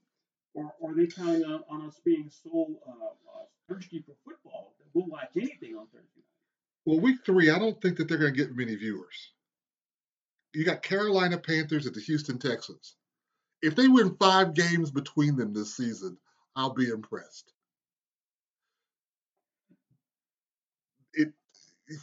Or, 0.54 0.73
or 0.80 0.92
are 0.92 0.94
they 0.94 1.06
counting 1.08 1.44
on, 1.44 1.62
on 1.68 1.87
us 1.87 2.00
being 2.04 2.30
so 2.30 2.80
uh, 2.87 2.90
uh, 2.90 3.44
thirsty 3.68 4.02
for 4.06 4.14
football 4.25 4.75
that 4.78 4.87
we'll 4.94 5.06
watch 5.06 5.30
anything 5.37 5.76
on 5.76 5.87
Thursday 5.87 6.08
night? 6.16 6.84
Well, 6.84 7.00
week 7.00 7.18
three, 7.25 7.50
I 7.50 7.58
don't 7.58 7.80
think 7.80 7.96
that 7.98 8.08
they're 8.08 8.18
going 8.18 8.34
to 8.34 8.38
get 8.38 8.56
many 8.56 8.75
viewers. 8.75 9.32
You 10.54 10.64
got 10.64 10.82
Carolina 10.82 11.38
Panthers 11.38 11.87
at 11.87 11.94
the 11.94 12.00
Houston 12.00 12.38
Texans. 12.38 12.96
If 13.60 13.75
they 13.75 13.88
win 13.88 14.16
five 14.16 14.54
games 14.54 14.90
between 14.90 15.37
them 15.37 15.52
this 15.52 15.76
season, 15.76 16.16
I'll 16.56 16.75
be 16.75 16.88
impressed. 16.88 17.52
It, 21.14 21.32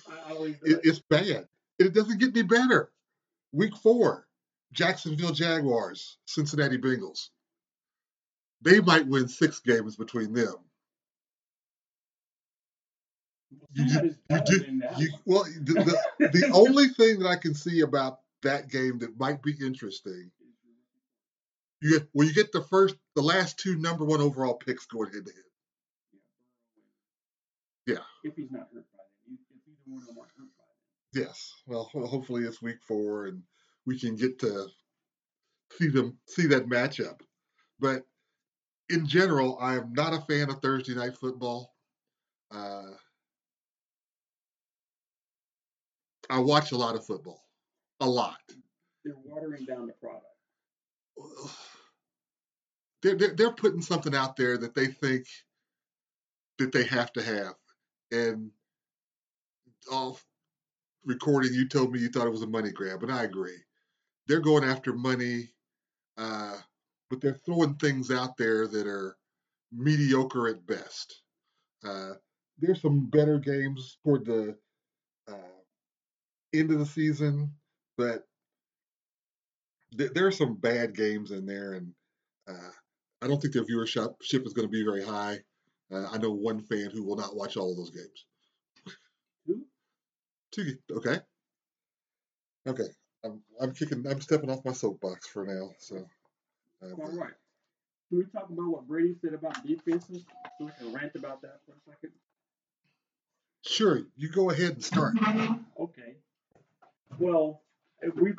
I, 0.10 0.32
I 0.32 0.34
don't 0.34 0.50
even 0.50 0.60
it 0.64 0.80
it's 0.84 1.00
bad. 1.00 1.48
It 1.80 1.94
doesn't 1.94 2.20
get 2.20 2.36
any 2.36 2.44
better. 2.44 2.92
Week 3.52 3.76
four, 3.78 4.28
Jacksonville 4.74 5.32
Jaguars, 5.32 6.18
Cincinnati 6.26 6.78
Bengals. 6.78 7.30
They 8.62 8.80
might 8.82 9.08
win 9.08 9.28
six 9.28 9.60
games 9.60 9.96
between 9.96 10.34
them. 10.34 10.56
You, 13.74 14.16
you, 14.30 14.42
do, 14.46 14.82
you 14.98 15.10
well 15.26 15.44
the, 15.44 15.98
the, 16.20 16.28
the 16.28 16.52
only 16.54 16.88
thing 16.90 17.20
that 17.20 17.28
I 17.28 17.36
can 17.36 17.54
see 17.54 17.82
about 17.82 18.20
that 18.44 18.70
game 18.70 19.00
that 19.00 19.20
might 19.20 19.42
be 19.44 19.54
interesting, 19.62 20.32
you 21.82 22.00
get 22.00 22.08
well, 22.14 22.28
you 22.28 22.34
get 22.34 22.52
the 22.52 22.62
first, 22.62 22.96
the 23.16 23.22
last 23.22 23.60
two 23.60 23.76
number 23.78 24.06
one 24.06 24.22
overall 24.22 24.56
picks 24.56 24.86
going 24.86 25.12
head 25.12 25.26
to 25.26 25.32
head. 25.32 25.44
Yeah. 27.86 28.04
If 28.24 28.36
he's 28.36 28.52
not 28.52 28.68
hurt 28.74 28.86
by 28.92 29.04
then. 29.28 29.38
If 29.56 29.62
either 29.68 29.82
one 29.86 30.02
of 30.02 30.08
them 30.08 30.18
aren't 30.18 30.32
hurt 30.38 30.48
by 30.58 31.20
Yes. 31.22 31.54
Well, 31.68 31.90
hopefully 31.94 32.44
it's 32.44 32.62
week 32.62 32.82
four 32.88 33.28
and 33.28 33.44
we 33.86 34.00
can 34.00 34.16
get 34.16 34.40
to 34.40 34.68
see 35.78 35.90
them 35.90 36.18
see 36.28 36.48
that 36.48 36.68
matchup. 36.68 37.20
But 37.80 38.04
in 38.90 39.06
general, 39.08 39.58
I 39.60 39.76
am 39.76 39.94
not 39.94 40.14
a 40.14 40.22
fan 40.22 40.50
of 40.50 40.62
Thursday 40.62 40.96
night 40.96 41.18
football. 41.18 41.74
Uh, 42.52 42.92
I 46.30 46.40
watch 46.40 46.72
a 46.72 46.78
lot 46.78 46.96
of 46.96 47.06
football, 47.06 47.44
a 48.00 48.10
lot. 48.10 48.40
They're 49.04 49.16
watering 49.24 49.66
down 49.66 49.88
the 49.88 49.94
product. 49.94 50.26
they're, 53.02 53.16
they're 53.16 53.36
they're 53.36 53.52
putting 53.52 53.82
something 53.82 54.16
out 54.16 54.36
there 54.36 54.58
that 54.58 54.76
they 54.76 54.88
think 54.88 55.28
that 56.58 56.72
they 56.72 56.84
have 56.86 57.12
to 57.14 57.22
have. 57.22 57.54
And 58.12 58.52
off 59.92 60.26
recording, 61.06 61.54
you 61.54 61.68
told 61.68 61.92
me 61.92 62.00
you 62.00 62.10
thought 62.10 62.28
it 62.28 62.32
was 62.32 62.42
a 62.42 62.48
money 62.48 62.72
grab, 62.72 63.04
and 63.04 63.12
I 63.12 63.24
agree. 63.24 63.58
They're 64.28 64.40
going 64.40 64.64
after 64.64 64.94
money, 64.94 65.50
uh, 66.18 66.58
but 67.10 67.22
they're 67.22 67.40
throwing 67.46 67.76
things 67.76 68.12
out 68.12 68.38
there 68.38 68.68
that 68.68 68.88
are 68.88 69.16
mediocre 69.72 70.48
at 70.48 70.66
best. 70.66 71.22
Uh, 71.84 72.14
there's 72.58 72.82
some 72.82 73.06
better 73.08 73.38
games 73.38 73.98
toward 74.04 74.26
the 74.26 74.58
uh, 75.28 75.55
end 76.54 76.72
of 76.72 76.80
the 76.80 76.86
season, 76.86 77.54
but 77.98 78.26
th- 79.98 80.12
there 80.14 80.28
are 80.28 80.32
some 80.32 80.56
bad 80.56 80.96
games 80.96 81.32
in 81.32 81.46
there, 81.46 81.74
and 81.74 81.94
uh, 82.48 82.72
I 83.22 83.28
don't 83.28 83.42
think 83.42 83.54
their 83.54 83.66
viewership 83.66 84.16
ship 84.22 84.46
is 84.46 84.54
going 84.54 84.68
to 84.68 84.72
be 84.72 84.84
very 84.84 85.04
high. 85.04 85.40
Uh, 85.92 86.08
I 86.12 86.18
know 86.18 86.32
one 86.32 86.62
fan 86.62 86.90
who 86.92 87.04
will 87.04 87.16
not 87.16 87.36
watch 87.36 87.58
all 87.58 87.72
of 87.72 87.78
those 87.78 87.92
games. 87.92 88.26
Who? 89.48 89.62
Two, 90.52 90.78
okay, 90.92 91.20
okay. 92.68 92.88
I'm 93.24 93.42
I'm 93.60 93.74
kicking. 93.74 94.06
I'm 94.08 94.22
stepping 94.22 94.50
off 94.50 94.66
my 94.66 94.74
soapbox 94.74 95.28
for 95.28 95.46
now. 95.46 95.72
So, 95.80 96.06
uh, 96.84 97.02
All 97.02 97.12
right. 97.12 97.34
Can 98.10 98.20
we 98.20 98.26
talk 98.26 98.50
about 98.50 98.70
what 98.70 98.88
Brady 98.88 99.16
said 99.22 99.34
about 99.34 99.66
defenses? 99.66 100.24
So 100.60 100.66
we 100.66 100.72
can 100.78 100.94
rant 100.94 101.16
about 101.16 101.42
that 101.42 101.60
for 101.66 101.72
a 101.72 101.92
second. 101.92 102.12
sure, 103.66 104.02
you 104.16 104.30
go 104.30 104.52
ahead 104.52 104.74
and 104.74 104.84
start. 104.84 105.16
Okay. 105.80 106.15
Well, 107.20 107.62
we 108.16 108.34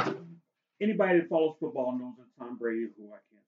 anybody 0.80 1.20
that 1.20 1.28
follows 1.28 1.56
football 1.60 1.96
knows 1.98 2.14
that 2.18 2.42
Tom 2.42 2.56
Brady, 2.56 2.88
who 2.96 3.08
I 3.08 3.18
can't 3.30 3.46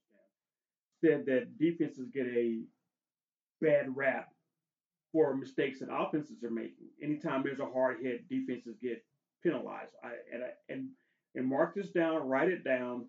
stand, 1.01 1.27
said 1.27 1.27
that 1.27 1.59
defenses 1.59 2.09
get 2.13 2.27
a 2.27 2.61
bad 3.61 3.95
rap 3.97 4.29
for 5.13 5.35
mistakes 5.35 5.81
that 5.81 5.89
offenses 5.93 6.43
are 6.45 6.51
making. 6.51 6.89
Anytime 7.03 7.43
there's 7.43 7.61
a 7.61 7.67
hard 7.67 7.99
hit, 8.03 8.29
defenses 8.29 8.77
get 8.83 9.05
penalized. 9.43 9.93
I 10.03 10.13
and 10.33 10.45
I, 10.45 10.73
and 10.73 10.89
and 11.35 11.47
mark 11.47 11.75
this 11.75 11.91
down, 11.91 12.29
write 12.29 12.49
it 12.49 12.65
down. 12.65 13.07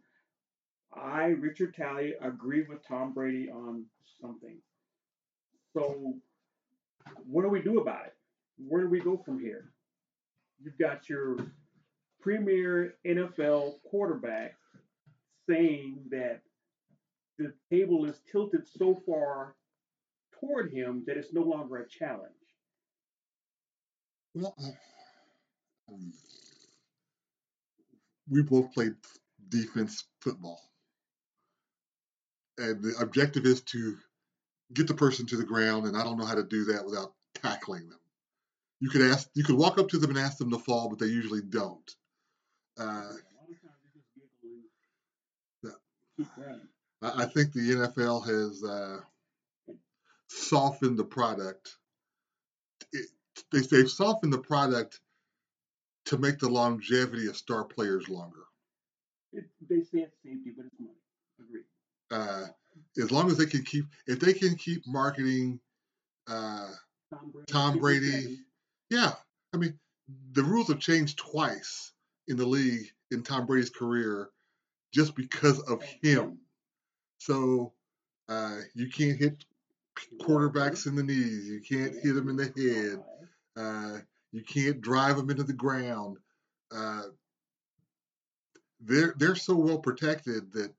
I, 0.93 1.25
Richard 1.25 1.75
Talley, 1.75 2.15
agree 2.21 2.63
with 2.67 2.85
Tom 2.88 3.13
Brady 3.13 3.49
on 3.49 3.85
something. 4.21 4.57
So, 5.73 6.15
what 7.25 7.43
do 7.43 7.49
we 7.49 7.61
do 7.61 7.79
about 7.79 8.07
it? 8.07 8.13
Where 8.57 8.81
do 8.81 8.89
we 8.89 8.99
go 8.99 9.17
from 9.17 9.39
here? 9.39 9.71
You've 10.61 10.77
got 10.77 11.07
your 11.07 11.38
premier 12.21 12.95
NFL 13.05 13.81
quarterback 13.89 14.55
saying 15.47 15.99
that 16.11 16.41
the 17.38 17.53
table 17.71 18.05
is 18.05 18.19
tilted 18.31 18.67
so 18.67 19.01
far 19.05 19.55
toward 20.39 20.71
him 20.71 21.03
that 21.07 21.17
it's 21.17 21.33
no 21.33 21.41
longer 21.41 21.77
a 21.77 21.88
challenge. 21.88 22.33
Well, 24.35 24.55
um, 25.91 26.13
we 28.29 28.43
both 28.43 28.73
played 28.73 28.93
defense 29.49 30.03
football, 30.21 30.61
and 32.57 32.83
the 32.83 32.93
objective 32.99 33.45
is 33.45 33.61
to 33.61 33.97
get 34.73 34.88
the 34.88 34.93
person 34.93 35.25
to 35.27 35.38
the 35.38 35.43
ground. 35.43 35.88
And 35.88 35.97
I 35.97 36.03
don't 36.03 36.17
know 36.17 36.25
how 36.25 36.35
to 36.35 36.43
do 36.43 36.65
that 36.65 36.85
without 36.85 37.13
tackling 37.33 37.89
them. 37.89 37.99
You 38.79 38.89
could 38.89 39.01
ask, 39.01 39.29
you 39.33 39.43
could 39.43 39.57
walk 39.57 39.77
up 39.77 39.89
to 39.89 39.97
them 39.97 40.11
and 40.11 40.19
ask 40.19 40.38
them 40.38 40.51
to 40.51 40.59
fall, 40.59 40.89
but 40.89 40.99
they 40.99 41.07
usually 41.07 41.41
don't. 41.41 41.95
Uh, 42.79 42.83
a 42.83 42.86
lot 42.86 43.03
of 43.50 43.62
times 43.62 43.75
they 43.83 44.00
just 44.00 44.07
giggle 44.15 44.50
and 44.53 44.63
Yeah. 45.63 45.69
keep 46.17 46.27
running. 46.38 46.67
I, 47.01 47.24
I 47.24 47.25
think 47.25 47.53
the 47.53 47.59
NFL 47.59 48.25
has 48.25 48.63
uh, 48.63 49.00
softened 50.27 50.98
the 50.98 51.03
product. 51.05 51.75
It, 52.93 53.07
they, 53.51 53.59
they've 53.62 53.89
softened 53.89 54.33
the 54.33 54.39
product 54.39 55.00
to 56.05 56.17
make 56.17 56.39
the 56.39 56.50
longevity 56.50 57.27
of 57.27 57.38
star 57.38 57.63
players 57.63 58.07
longer. 58.09 58.43
It, 59.33 59.45
they 59.69 59.81
say 59.81 60.00
it's 60.00 60.15
safety, 60.24 60.53
but 60.55 60.65
it's 60.65 60.79
money. 60.79 60.93
Agreed. 61.39 61.63
Uh, 62.12 62.48
as 63.01 63.12
long 63.12 63.29
as 63.29 63.38
they 63.38 63.45
can 63.45 63.63
keep, 63.63 63.86
if 64.07 64.19
they 64.19 64.33
can 64.33 64.55
keep 64.55 64.88
marketing 64.88 65.59
uh, 66.27 66.69
Tom 67.12 67.31
Brady. 67.31 67.45
Tom 67.51 67.79
Brady, 67.79 68.39
yeah, 68.89 69.13
I 69.53 69.57
mean, 69.57 69.77
the 70.33 70.43
rules 70.43 70.67
have 70.69 70.79
changed 70.79 71.17
twice 71.17 71.91
in 72.29 72.38
the 72.38 72.45
league 72.45 72.88
in 73.12 73.24
Tom 73.24 73.45
Brady's 73.45 73.69
career 73.69 74.29
just 74.93 75.15
because 75.15 75.59
of 75.62 75.83
him. 76.01 76.38
So 77.17 77.74
uh, 78.29 78.57
you 78.75 78.89
can't 78.89 79.17
hit 79.17 79.43
quarterbacks 80.21 80.88
in 80.88 80.95
the 80.95 81.03
knees. 81.03 81.48
You 81.48 81.62
can't 81.62 81.93
hit 82.01 82.13
them 82.13 82.29
in 82.29 82.38
the 82.38 82.45
head. 82.45 83.03
Uh, 83.57 84.00
you 84.31 84.43
can't 84.43 84.79
drive 84.79 85.17
them 85.17 85.29
into 85.29 85.43
the 85.43 85.53
ground. 85.53 86.17
Uh, 86.71 87.03
they're 88.79 89.13
they're 89.17 89.36
so 89.36 89.55
well 89.55 89.79
protected 89.79 90.53
that 90.53 90.74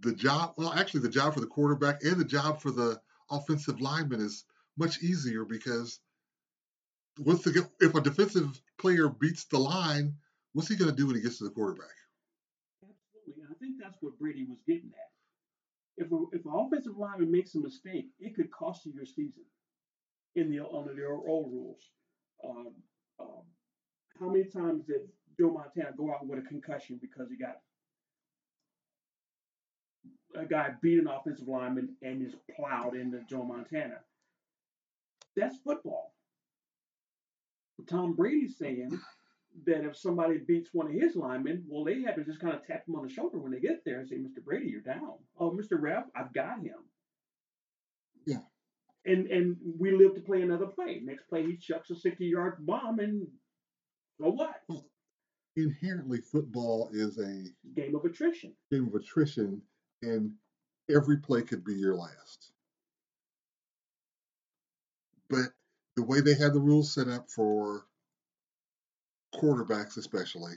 the 0.00 0.12
job, 0.12 0.54
well, 0.56 0.72
actually, 0.72 1.00
the 1.00 1.08
job 1.08 1.34
for 1.34 1.40
the 1.40 1.46
quarterback 1.46 2.02
and 2.02 2.16
the 2.16 2.24
job 2.24 2.60
for 2.60 2.70
the 2.70 3.00
offensive 3.30 3.80
lineman 3.80 4.20
is 4.20 4.44
much 4.76 5.02
easier 5.02 5.44
because 5.44 6.00
once 7.20 7.42
the 7.42 7.68
if 7.80 7.94
a 7.94 8.00
defensive 8.00 8.60
player 8.78 9.08
beats 9.08 9.44
the 9.44 9.58
line, 9.58 10.14
what's 10.54 10.68
he 10.68 10.76
going 10.76 10.90
to 10.90 10.96
do 10.96 11.06
when 11.06 11.16
he 11.16 11.22
gets 11.22 11.38
to 11.38 11.44
the 11.44 11.50
quarterback? 11.50 11.94
Absolutely. 12.82 13.42
And 13.42 13.50
I 13.50 13.58
think 13.58 13.76
that's 13.80 13.98
what 14.00 14.18
Brady 14.18 14.46
was 14.48 14.58
getting 14.66 14.90
at. 14.94 16.04
If, 16.04 16.10
a, 16.12 16.24
if 16.32 16.44
an 16.46 16.52
offensive 16.54 16.96
lineman 16.96 17.30
makes 17.30 17.54
a 17.54 17.60
mistake, 17.60 18.06
it 18.18 18.34
could 18.34 18.50
cost 18.50 18.86
you 18.86 18.92
your 18.94 19.04
season 19.04 19.44
in 20.34 20.50
the 20.50 20.66
under 20.66 20.94
the 20.94 21.04
old 21.06 21.52
rules. 21.52 21.82
Um, 22.42 22.72
um, 23.20 23.42
how 24.18 24.30
many 24.30 24.44
times 24.44 24.84
did 24.86 25.02
Joe 25.38 25.50
Montana 25.50 25.94
go 25.96 26.10
out 26.10 26.26
with 26.26 26.38
a 26.38 26.48
concussion 26.48 26.98
because 27.02 27.28
he 27.28 27.36
got 27.36 27.58
a 30.34 30.46
guy 30.46 30.70
beat 30.80 30.98
an 30.98 31.06
offensive 31.06 31.48
lineman 31.48 31.96
and 32.00 32.22
just 32.22 32.36
plowed 32.56 32.96
into 32.96 33.20
Joe 33.28 33.44
Montana? 33.44 33.98
That's 35.36 35.58
football. 35.58 36.14
Tom 37.86 38.14
Brady's 38.14 38.56
saying 38.58 38.98
that 39.66 39.84
if 39.84 39.96
somebody 39.96 40.38
beats 40.38 40.70
one 40.72 40.86
of 40.86 40.92
his 40.92 41.16
linemen, 41.16 41.64
well, 41.68 41.84
they 41.84 42.02
have 42.02 42.14
to 42.16 42.24
just 42.24 42.40
kind 42.40 42.54
of 42.54 42.64
tap 42.66 42.86
him 42.86 42.94
on 42.96 43.06
the 43.06 43.12
shoulder 43.12 43.38
when 43.38 43.52
they 43.52 43.60
get 43.60 43.84
there 43.84 43.98
and 44.00 44.08
say, 44.08 44.16
Mr. 44.16 44.42
Brady, 44.44 44.68
you're 44.70 44.80
down. 44.80 45.14
Oh, 45.38 45.50
Mr. 45.50 45.80
Ref, 45.80 46.04
I've 46.14 46.32
got 46.32 46.60
him. 46.60 46.76
Yeah. 48.26 48.38
And 49.06 49.26
and 49.28 49.56
we 49.78 49.92
live 49.92 50.14
to 50.14 50.20
play 50.20 50.42
another 50.42 50.66
play. 50.66 51.00
Next 51.02 51.24
play, 51.28 51.46
he 51.46 51.56
chucks 51.56 51.90
a 51.90 51.96
60 51.96 52.26
yard 52.26 52.56
bomb, 52.60 52.98
and 52.98 53.26
so 54.20 54.30
what? 54.30 54.60
Inherently, 55.56 56.20
football 56.20 56.90
is 56.92 57.18
a 57.18 57.44
Game 57.74 57.94
of 57.96 58.04
attrition. 58.04 58.52
game 58.70 58.86
of 58.88 58.94
attrition, 58.94 59.62
and 60.02 60.32
every 60.94 61.16
play 61.16 61.42
could 61.42 61.64
be 61.64 61.74
your 61.74 61.96
last. 61.96 62.52
But 65.30 65.46
the 66.00 66.06
way 66.06 66.22
they 66.22 66.34
have 66.34 66.54
the 66.54 66.60
rules 66.60 66.94
set 66.94 67.08
up 67.08 67.30
for 67.30 67.84
quarterbacks, 69.34 69.98
especially, 69.98 70.54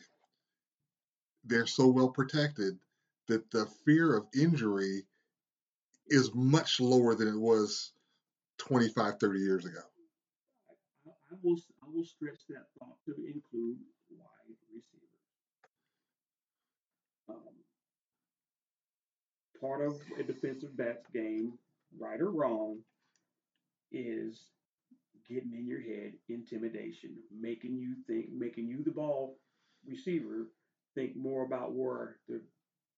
they're 1.43 1.65
so 1.67 1.88
well 1.88 2.07
protected 2.07 2.79
that 3.27 3.51
the 3.51 3.65
fear 3.85 4.15
of 4.15 4.25
injury 4.33 5.03
is 6.07 6.33
much 6.33 6.79
lower 6.79 7.13
than 7.13 7.27
it 7.27 7.38
was 7.38 7.91
25, 8.59 9.19
30 9.19 9.39
years 9.39 9.65
ago. 9.65 9.81
I, 10.69 11.09
I 11.09 11.35
will 11.41 11.60
I 11.84 11.88
will 11.93 12.06
stretch 12.06 12.39
that 12.47 12.63
thought 12.79 12.95
to 13.06 13.12
include 13.12 13.79
wide 14.12 14.47
receivers. 14.47 15.10
Um, 17.27 17.36
part 19.60 19.82
of 19.82 19.99
a 20.17 20.23
defensive 20.23 20.77
backs 20.77 21.10
game, 21.13 21.53
right 21.99 22.21
or 22.21 22.32
wrong, 22.32 22.77
is 23.91 24.39
getting 25.34 25.54
in 25.54 25.67
your 25.67 25.82
head, 25.82 26.13
intimidation, 26.30 27.12
making 27.38 27.78
you 27.78 27.96
think, 28.08 28.28
making 28.32 28.67
you 28.67 28.84
the 28.84 28.91
ball 28.91 29.38
receiver 29.86 30.48
think 30.96 31.15
more 31.15 31.46
about 31.46 31.74
where 31.74 32.17
the 32.28 32.41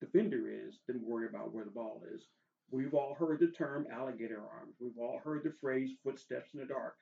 defender 0.02 0.50
is 0.50 0.80
than 0.88 1.06
worry 1.06 1.28
about 1.28 1.54
where 1.54 1.66
the 1.66 1.72
ball 1.72 2.02
is. 2.14 2.28
We've 2.72 2.94
all 2.94 3.16
heard 3.18 3.40
the 3.40 3.48
term 3.48 3.88
alligator 3.92 4.42
arms. 4.42 4.76
We've 4.80 4.98
all 5.00 5.22
heard 5.24 5.44
the 5.44 5.54
phrase 5.62 5.92
footsteps 6.04 6.54
in 6.54 6.60
the 6.60 6.66
dark. 6.66 6.96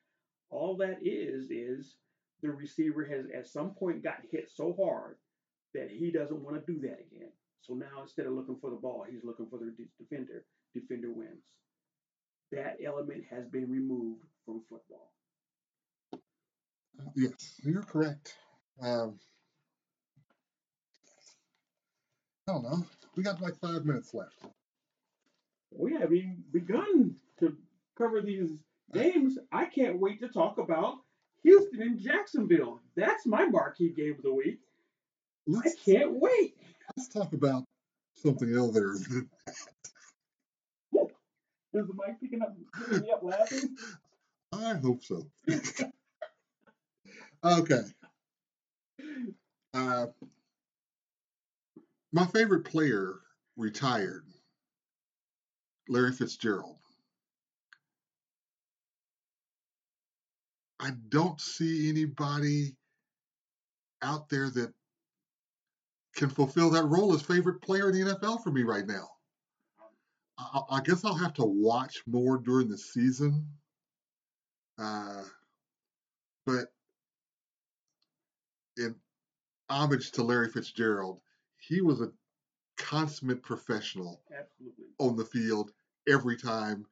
All 0.50 0.78
that 0.78 0.98
is 1.02 1.50
is 1.50 1.96
the 2.42 2.52
receiver 2.52 3.06
has 3.06 3.26
at 3.36 3.48
some 3.48 3.72
point 3.72 4.04
got 4.04 4.18
hit 4.32 4.50
so 4.54 4.76
hard 4.80 5.16
that 5.74 5.90
he 5.90 6.12
doesn't 6.12 6.44
want 6.44 6.64
to 6.64 6.72
do 6.72 6.80
that 6.82 7.00
again. 7.12 7.32
So 7.62 7.74
now 7.74 8.02
instead 8.02 8.26
of 8.28 8.34
looking 8.34 8.58
for 8.60 8.70
the 8.70 8.76
ball, 8.76 9.06
he's 9.10 9.24
looking 9.24 9.48
for 9.50 9.58
the 9.58 9.74
defender. 9.98 10.46
Defender 10.76 11.12
wins. 11.12 11.44
That 12.52 12.78
element 12.86 13.24
has 13.32 13.48
been 13.48 13.70
removed 13.70 14.26
from 14.46 14.62
football. 14.70 15.12
Yes, 17.16 17.60
you're 17.64 17.84
correct. 17.84 18.36
Um, 18.82 19.20
I 22.48 22.54
don't 22.54 22.64
know. 22.64 22.86
We 23.16 23.24
got 23.24 23.42
like 23.42 23.58
five 23.60 23.86
minutes 23.86 24.14
left. 24.14 24.46
We 25.72 25.94
haven't 25.94 26.16
even 26.16 26.44
begun 26.52 27.16
to 27.40 27.56
cover 27.98 28.22
these 28.22 28.52
games. 28.94 29.38
I 29.52 29.66
can't 29.66 30.00
wait 30.00 30.20
to 30.22 30.28
talk 30.28 30.58
about 30.58 30.98
Houston 31.44 31.82
and 31.82 32.00
Jacksonville. 32.00 32.82
That's 32.96 33.26
my 33.26 33.46
marquee 33.46 33.90
game 33.90 34.16
of 34.18 34.24
the 34.24 34.34
week. 34.34 34.60
I 35.50 35.70
can't 35.86 36.14
wait. 36.14 36.56
let's 36.96 37.10
talk 37.10 37.34
about 37.34 37.64
something 38.16 38.58
other 38.58 38.96
than 39.10 39.30
Is 41.76 41.88
the 41.88 41.94
mic 41.94 42.22
picking 42.22 42.44
up, 42.44 42.56
picking 42.78 43.02
me 43.02 43.12
up 43.12 43.24
laughing? 43.24 43.76
I 44.54 44.76
hope 44.76 45.04
so. 45.04 45.26
okay. 47.44 47.82
Uh, 49.74 50.06
my 52.12 52.26
favorite 52.28 52.66
player 52.66 53.16
retired, 53.58 54.26
Larry 55.90 56.12
Fitzgerald. 56.12 56.78
I 60.80 60.92
don't 61.10 61.40
see 61.40 61.90
anybody 61.90 62.76
out 64.02 64.30
there 64.30 64.50
that 64.50 64.74
can 66.16 66.30
fulfill 66.30 66.70
that 66.72 66.86
role 66.86 67.14
as 67.14 67.22
favorite 67.22 67.62
player 67.62 67.90
in 67.90 67.96
the 67.96 68.16
NFL 68.16 68.44
for 68.44 68.52
me 68.52 68.64
right 68.64 68.86
now. 68.86 69.08
I, 70.38 70.62
I 70.72 70.82
guess 70.82 71.06
I'll 71.06 71.16
have 71.16 71.34
to 71.36 71.46
watch 71.46 72.04
more 72.06 72.38
during 72.38 72.68
the 72.68 72.78
season. 72.78 73.48
Uh, 74.78 75.24
but 76.46 76.66
in 78.78 78.96
homage 79.70 80.12
to 80.12 80.24
Larry 80.24 80.50
Fitzgerald, 80.50 81.20
he 81.58 81.82
was 81.82 82.02
a 82.02 82.12
consummate 82.78 83.44
professional 83.44 84.22
Absolutely. 84.38 84.86
on 85.00 85.16
the 85.16 85.26
field 85.26 85.72
every 86.08 86.38
time. 86.38 86.86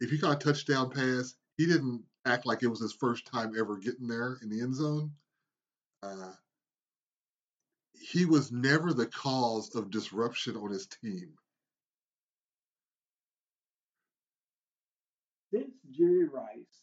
If 0.00 0.10
he 0.10 0.18
got 0.18 0.42
a 0.42 0.44
touchdown 0.44 0.90
pass, 0.90 1.34
he 1.56 1.66
didn't 1.66 2.02
act 2.24 2.46
like 2.46 2.62
it 2.62 2.68
was 2.68 2.80
his 2.80 2.92
first 2.92 3.26
time 3.26 3.54
ever 3.58 3.76
getting 3.76 4.08
there 4.08 4.38
in 4.42 4.48
the 4.48 4.60
end 4.60 4.74
zone. 4.74 5.12
Uh, 6.02 6.32
he 7.94 8.24
was 8.24 8.50
never 8.50 8.92
the 8.92 9.06
cause 9.06 9.74
of 9.74 9.90
disruption 9.90 10.56
on 10.56 10.70
his 10.70 10.86
team. 10.86 11.34
Since 15.52 15.74
Jerry 15.90 16.24
Rice, 16.24 16.80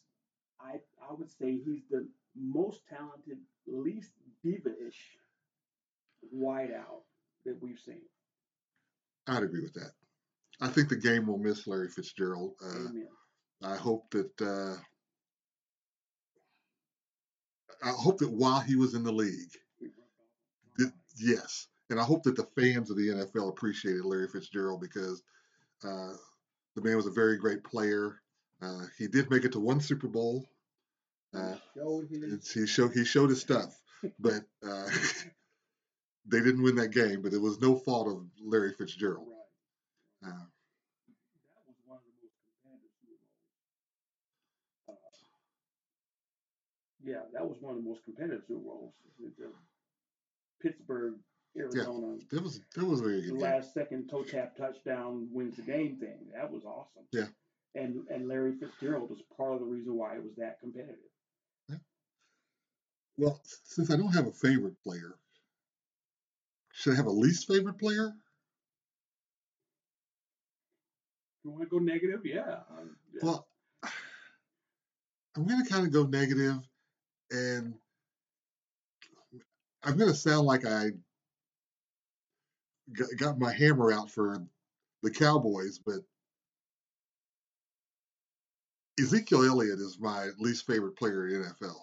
I 0.60 0.80
I 1.02 1.12
would 1.12 1.30
say 1.30 1.58
he's 1.58 1.82
the 1.90 2.06
most 2.36 2.80
talented, 2.88 3.38
least 3.66 4.12
diva-ish 4.42 5.16
wideout 6.34 7.02
that 7.44 7.56
we've 7.60 7.78
seen. 7.78 8.02
I'd 9.26 9.42
agree 9.42 9.62
with 9.62 9.74
that. 9.74 9.92
I 10.60 10.68
think 10.68 10.88
the 10.88 10.96
game 10.96 11.26
will 11.26 11.38
miss 11.38 11.66
Larry 11.66 11.88
Fitzgerald. 11.88 12.54
Uh, 12.62 12.88
Amen. 12.88 13.08
I 13.62 13.76
hope 13.76 14.10
that 14.10 14.40
uh, 14.42 14.76
I 17.82 17.90
hope 17.90 18.18
that 18.18 18.30
while 18.30 18.60
he 18.60 18.76
was 18.76 18.94
in 18.94 19.02
the 19.02 19.12
league, 19.12 19.52
He 19.78 19.86
rubbed 19.86 19.98
off 20.18 20.26
on 20.78 20.84
Did- 20.84 20.92
Rice. 20.92 20.94
yes, 21.18 21.68
and 21.88 21.98
I 22.00 22.04
hope 22.04 22.22
that 22.24 22.36
the 22.36 22.48
fans 22.60 22.90
of 22.90 22.96
the 22.96 23.08
NFL 23.08 23.48
appreciated 23.48 24.04
Larry 24.04 24.28
Fitzgerald 24.28 24.80
because 24.80 25.22
uh, 25.84 26.12
the 26.76 26.82
man 26.82 26.96
was 26.96 27.06
a 27.06 27.10
very 27.10 27.36
great 27.38 27.64
player. 27.64 28.20
Uh, 28.62 28.82
he 28.98 29.08
did 29.08 29.30
make 29.30 29.44
it 29.44 29.52
to 29.52 29.60
one 29.60 29.80
Super 29.80 30.08
Bowl. 30.08 30.46
Uh, 31.34 31.54
He 31.54 31.60
showed 31.80 32.08
his 32.10 32.50
he 32.52 32.66
showed 32.66 32.92
he 32.92 33.04
showed 33.04 33.30
his 33.30 33.40
stuff, 33.40 33.78
but 34.18 34.42
uh, 34.66 34.88
they 36.26 36.40
didn't 36.40 36.62
win 36.62 36.76
that 36.76 36.88
game, 36.92 37.22
but 37.22 37.32
it 37.32 37.40
was 37.40 37.60
no 37.60 37.76
fault 37.76 38.08
of 38.08 38.24
Larry 38.42 38.72
Fitzgerald. 38.72 39.28
Right. 40.22 40.30
Uh, 40.32 40.44
That 41.42 41.66
was 41.66 41.76
one 41.86 41.98
of 41.98 42.04
the 42.04 42.20
most 42.20 42.34
competitive 42.62 42.92
Super 43.02 43.18
Bowls. 44.86 44.88
Uh, 44.88 44.92
yeah, 47.02 47.22
that 47.32 47.46
was 47.48 47.56
one 47.60 47.76
of 47.76 47.82
the 47.82 47.88
most 47.88 48.04
competitive 48.04 48.42
Super 48.46 48.60
Bowls. 48.60 48.92
Pittsburgh, 50.62 51.14
Arizona, 51.56 52.16
that 52.30 52.42
was 52.42 52.60
that 52.76 52.84
was 52.84 53.00
a 53.00 53.04
the 53.04 53.10
good 53.10 53.30
game. 53.30 53.38
last 53.38 53.72
second 53.74 54.08
toe 54.08 54.22
tap 54.22 54.56
touchdown 54.56 55.28
wins 55.32 55.56
the 55.56 55.62
game 55.62 55.96
thing. 55.96 56.18
That 56.34 56.50
was 56.50 56.64
awesome. 56.64 57.04
Yeah. 57.12 57.26
And 57.74 58.06
and 58.10 58.28
Larry 58.28 58.52
Fitzgerald 58.58 59.10
was 59.10 59.22
part 59.36 59.54
of 59.54 59.60
the 59.60 59.66
reason 59.66 59.96
why 59.96 60.16
it 60.16 60.22
was 60.22 60.34
that 60.36 60.60
competitive. 60.60 61.09
Well, 63.20 63.38
since 63.64 63.90
I 63.90 63.98
don't 63.98 64.14
have 64.14 64.26
a 64.26 64.32
favorite 64.32 64.82
player, 64.82 65.14
should 66.72 66.94
I 66.94 66.96
have 66.96 67.04
a 67.04 67.10
least 67.10 67.46
favorite 67.46 67.76
player? 67.76 68.14
You 71.44 71.50
want 71.50 71.64
to 71.64 71.68
go 71.68 71.78
negative, 71.78 72.24
yeah. 72.24 72.60
um, 72.70 72.96
yeah. 73.12 73.20
Well, 73.22 73.46
I'm 75.36 75.46
going 75.46 75.62
to 75.62 75.70
kind 75.70 75.86
of 75.86 75.92
go 75.92 76.06
negative, 76.06 76.60
and 77.30 77.74
I'm 79.84 79.98
going 79.98 80.10
to 80.10 80.16
sound 80.16 80.46
like 80.46 80.64
I 80.64 80.92
got 83.18 83.38
my 83.38 83.52
hammer 83.52 83.92
out 83.92 84.10
for 84.10 84.42
the 85.02 85.10
Cowboys, 85.10 85.78
but 85.78 86.00
Ezekiel 88.98 89.44
Elliott 89.44 89.78
is 89.78 89.98
my 90.00 90.28
least 90.38 90.66
favorite 90.66 90.96
player 90.96 91.28
in 91.28 91.42
NFL. 91.42 91.76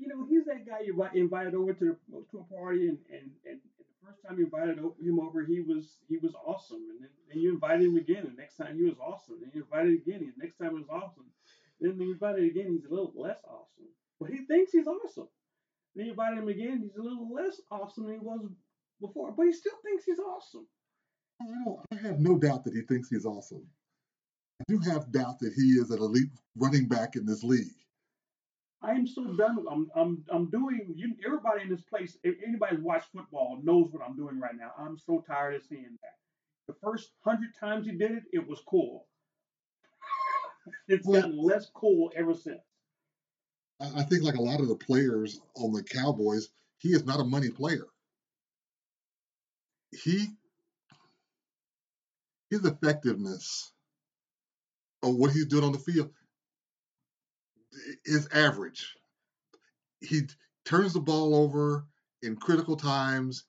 You 0.00 0.08
know, 0.08 0.26
he's 0.28 0.46
that 0.46 0.66
guy 0.66 0.80
you 0.80 0.96
invited 1.14 1.54
over 1.54 1.74
to 1.74 1.96
to 2.30 2.38
a 2.38 2.54
party, 2.54 2.88
and, 2.88 2.98
and, 3.12 3.30
and 3.44 3.60
the 3.78 4.06
first 4.06 4.22
time 4.26 4.38
you 4.38 4.46
invited 4.46 4.78
him 4.78 5.20
over, 5.20 5.44
he 5.44 5.60
was 5.60 6.00
he 6.08 6.16
was 6.16 6.34
awesome, 6.46 6.82
and 6.90 7.00
then, 7.02 7.10
then 7.28 7.38
you 7.38 7.52
invited 7.52 7.86
him 7.86 7.96
again, 7.96 8.24
and 8.26 8.36
next 8.36 8.56
time 8.56 8.76
he 8.76 8.84
was 8.84 8.96
awesome, 8.98 9.36
and 9.42 9.52
you 9.54 9.62
invited 9.62 9.92
him 9.92 10.02
again, 10.06 10.20
and 10.22 10.32
next 10.38 10.56
time 10.56 10.70
he 10.70 10.80
was 10.80 10.88
awesome, 10.88 11.26
then 11.80 12.00
you 12.00 12.12
invited 12.12 12.44
again, 12.44 12.72
he's 12.72 12.86
a 12.86 12.90
little 12.90 13.12
less 13.14 13.36
awesome, 13.44 13.92
but 14.18 14.30
he 14.30 14.44
thinks 14.46 14.72
he's 14.72 14.86
awesome. 14.86 15.28
Then 15.94 16.06
you 16.06 16.12
invited 16.12 16.38
him 16.38 16.48
again, 16.48 16.80
he's 16.82 16.96
a 16.96 17.02
little 17.02 17.28
less 17.32 17.60
awesome 17.70 18.04
than 18.06 18.14
he 18.14 18.20
was 18.20 18.48
before, 19.00 19.32
but 19.32 19.46
he 19.46 19.52
still 19.52 19.76
thinks 19.82 20.04
he's 20.04 20.18
awesome. 20.18 20.66
I, 21.42 21.94
I 21.94 21.98
have 22.08 22.20
no 22.20 22.38
doubt 22.38 22.64
that 22.64 22.74
he 22.74 22.82
thinks 22.82 23.08
he's 23.10 23.26
awesome. 23.26 23.66
I 24.60 24.64
do 24.68 24.78
have 24.90 25.10
doubt 25.10 25.38
that 25.40 25.52
he 25.54 25.72
is 25.72 25.90
an 25.90 26.00
elite 26.00 26.30
running 26.54 26.86
back 26.86 27.16
in 27.16 27.24
this 27.24 27.42
league. 27.42 27.72
I 28.82 28.92
am 28.92 29.06
so 29.06 29.24
done. 29.34 29.56
with- 29.56 29.66
I'm 29.70 29.90
I'm 29.94 30.24
I'm 30.30 30.50
doing. 30.50 30.92
You, 30.96 31.14
everybody 31.26 31.62
in 31.62 31.68
this 31.68 31.82
place, 31.82 32.16
if 32.22 32.36
anybody 32.46 32.76
who's 32.76 32.84
watched 32.84 33.12
football 33.12 33.60
knows 33.62 33.90
what 33.92 34.02
I'm 34.06 34.16
doing 34.16 34.40
right 34.40 34.56
now. 34.56 34.72
I'm 34.78 34.98
so 34.98 35.22
tired 35.26 35.54
of 35.56 35.62
seeing 35.64 35.98
that. 36.02 36.16
The 36.66 36.74
first 36.82 37.10
hundred 37.24 37.50
times 37.58 37.86
he 37.86 37.92
did 37.92 38.12
it, 38.12 38.22
it 38.32 38.46
was 38.46 38.60
cool. 38.66 39.06
it's 40.88 41.06
Well- 41.06 41.22
gotten 41.22 41.38
less 41.38 41.70
cool 41.74 42.10
ever 42.16 42.34
since. 42.34 42.60
I, 43.82 44.02
think, 44.02 44.22
like 44.24 44.34
a 44.34 44.42
lot 44.42 44.60
of 44.60 44.68
the 44.68 44.76
players 44.76 45.40
on 45.56 45.72
the 45.72 45.82
Cowboys, 45.82 46.50
he 46.76 46.90
is 46.90 47.06
not 47.06 47.18
a 47.18 47.24
money 47.24 47.48
player. 47.48 47.86
He 49.90 50.28
his 52.50 52.64
effectiveness 52.66 53.72
on 55.02 55.16
what 55.16 55.30
he's 55.32 55.46
doing 55.46 55.64
on 55.64 55.72
the 55.72 55.78
field 55.78 56.10
is 58.04 58.28
average. 58.32 58.96
He 60.00 60.22
turns 60.64 60.92
the 60.92 61.00
ball 61.00 61.34
over 61.34 61.86
in 62.22 62.36
critical 62.36 62.76
times. 62.76 63.44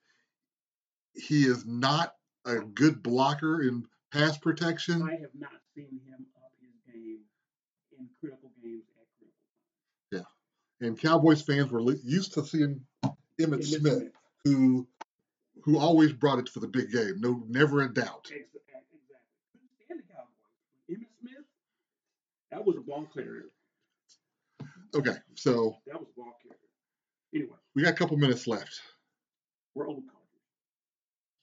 He 1.14 1.44
is 1.44 1.66
not 1.66 2.16
a 2.46 2.60
good 2.60 3.04
blocker 3.04 3.62
in 3.62 3.86
pass 4.12 4.38
protection. 4.38 5.02
I 5.04 5.12
have 5.22 5.30
not 5.38 5.52
seen 5.76 6.00
him 6.06 6.26
up 6.36 6.52
his 6.62 6.94
game 6.94 7.20
in 7.98 8.08
critical 8.20 8.52
games 8.62 8.84
at 9.00 9.08
critical 9.18 10.20
times. 10.20 10.28
And 10.82 11.00
Cowboys 11.00 11.42
fans 11.42 11.72
were 11.72 11.82
used 12.04 12.34
to 12.34 12.46
seeing 12.46 12.82
Emmett 13.40 13.62
Emmitt 13.62 13.64
Smith, 13.66 14.04
who 14.44 14.88
who 15.64 15.78
always 15.78 16.12
brought 16.12 16.40
it 16.40 16.50
for 16.50 16.60
the 16.60 16.68
big 16.68 16.92
game. 16.92 17.16
No, 17.20 17.44
never 17.48 17.82
a 17.82 17.94
doubt. 17.94 18.32
Ex- 18.34 18.50
Exactly. 18.56 19.00
Couldn't 19.54 19.70
stand 19.86 20.00
the 20.00 20.14
Cowboys. 20.14 20.90
Emmitt 20.90 21.20
Smith, 21.22 21.46
that 22.52 22.66
was 22.66 22.78
a 22.78 22.82
ball 22.82 23.06
carrier. 23.14 23.46
Okay, 24.94 25.16
so 25.36 25.78
That 25.88 26.00
was 26.00 26.08
a 26.16 26.20
ball 26.20 26.34
carrier. 26.44 26.58
Anyway, 27.34 27.58
we 27.76 27.84
got 27.84 27.94
a 27.94 27.96
couple 27.98 28.18
minutes 28.18 28.46
left. 28.48 28.82
we're 29.74 29.88
old 29.88 30.04
country, 30.04 30.18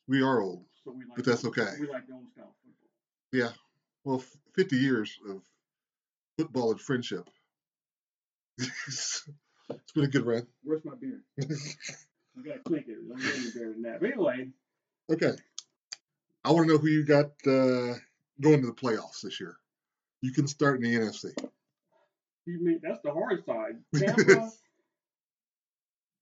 We 0.07 0.23
are 0.23 0.41
old, 0.41 0.65
so 0.85 0.91
we 0.93 1.05
like. 1.05 1.17
but 1.17 1.25
that's 1.25 1.45
okay. 1.47 1.73
We 1.81 1.89
like 1.89 2.07
the 2.07 2.15
old 2.15 2.29
style 2.33 2.55
football. 2.63 2.89
Yeah. 3.33 3.51
Well, 4.05 4.19
f- 4.19 4.37
50 4.55 4.77
years 4.77 5.19
of 5.29 5.43
football 6.37 6.73
and 6.73 6.81
friendship. 6.81 7.29
it's 8.59 9.25
been 9.95 10.05
a 10.05 10.09
good 10.09 10.27
run. 10.27 10.47
Where's 10.63 10.85
my 10.85 10.95
beer? 11.01 11.21
I 11.41 12.43
gotta 12.45 12.59
clink 12.61 12.87
it. 12.89 12.99
I'm 13.11 13.19
getting 13.21 13.51
better 13.51 13.73
than 13.73 13.83
that. 13.83 14.01
But 14.01 14.11
anyway, 14.13 14.49
okay. 15.11 15.33
I 16.45 16.53
want 16.53 16.67
to 16.69 16.73
know 16.75 16.79
who 16.79 16.89
you 16.89 17.05
got 17.05 17.27
uh, 17.47 17.95
going 18.41 18.61
to 18.61 18.67
the 18.67 18.75
playoffs 18.75 19.23
this 19.23 19.41
year. 19.41 19.57
You 20.23 20.33
can 20.33 20.47
start 20.47 20.77
in 20.77 20.83
the 20.83 20.95
NFC. 20.97 21.33
You 22.49 22.65
mean 22.65 22.81
that's 22.83 23.01
the 23.05 23.13
hard 23.13 23.45
side. 23.45 23.77
Tampa, 23.97 24.51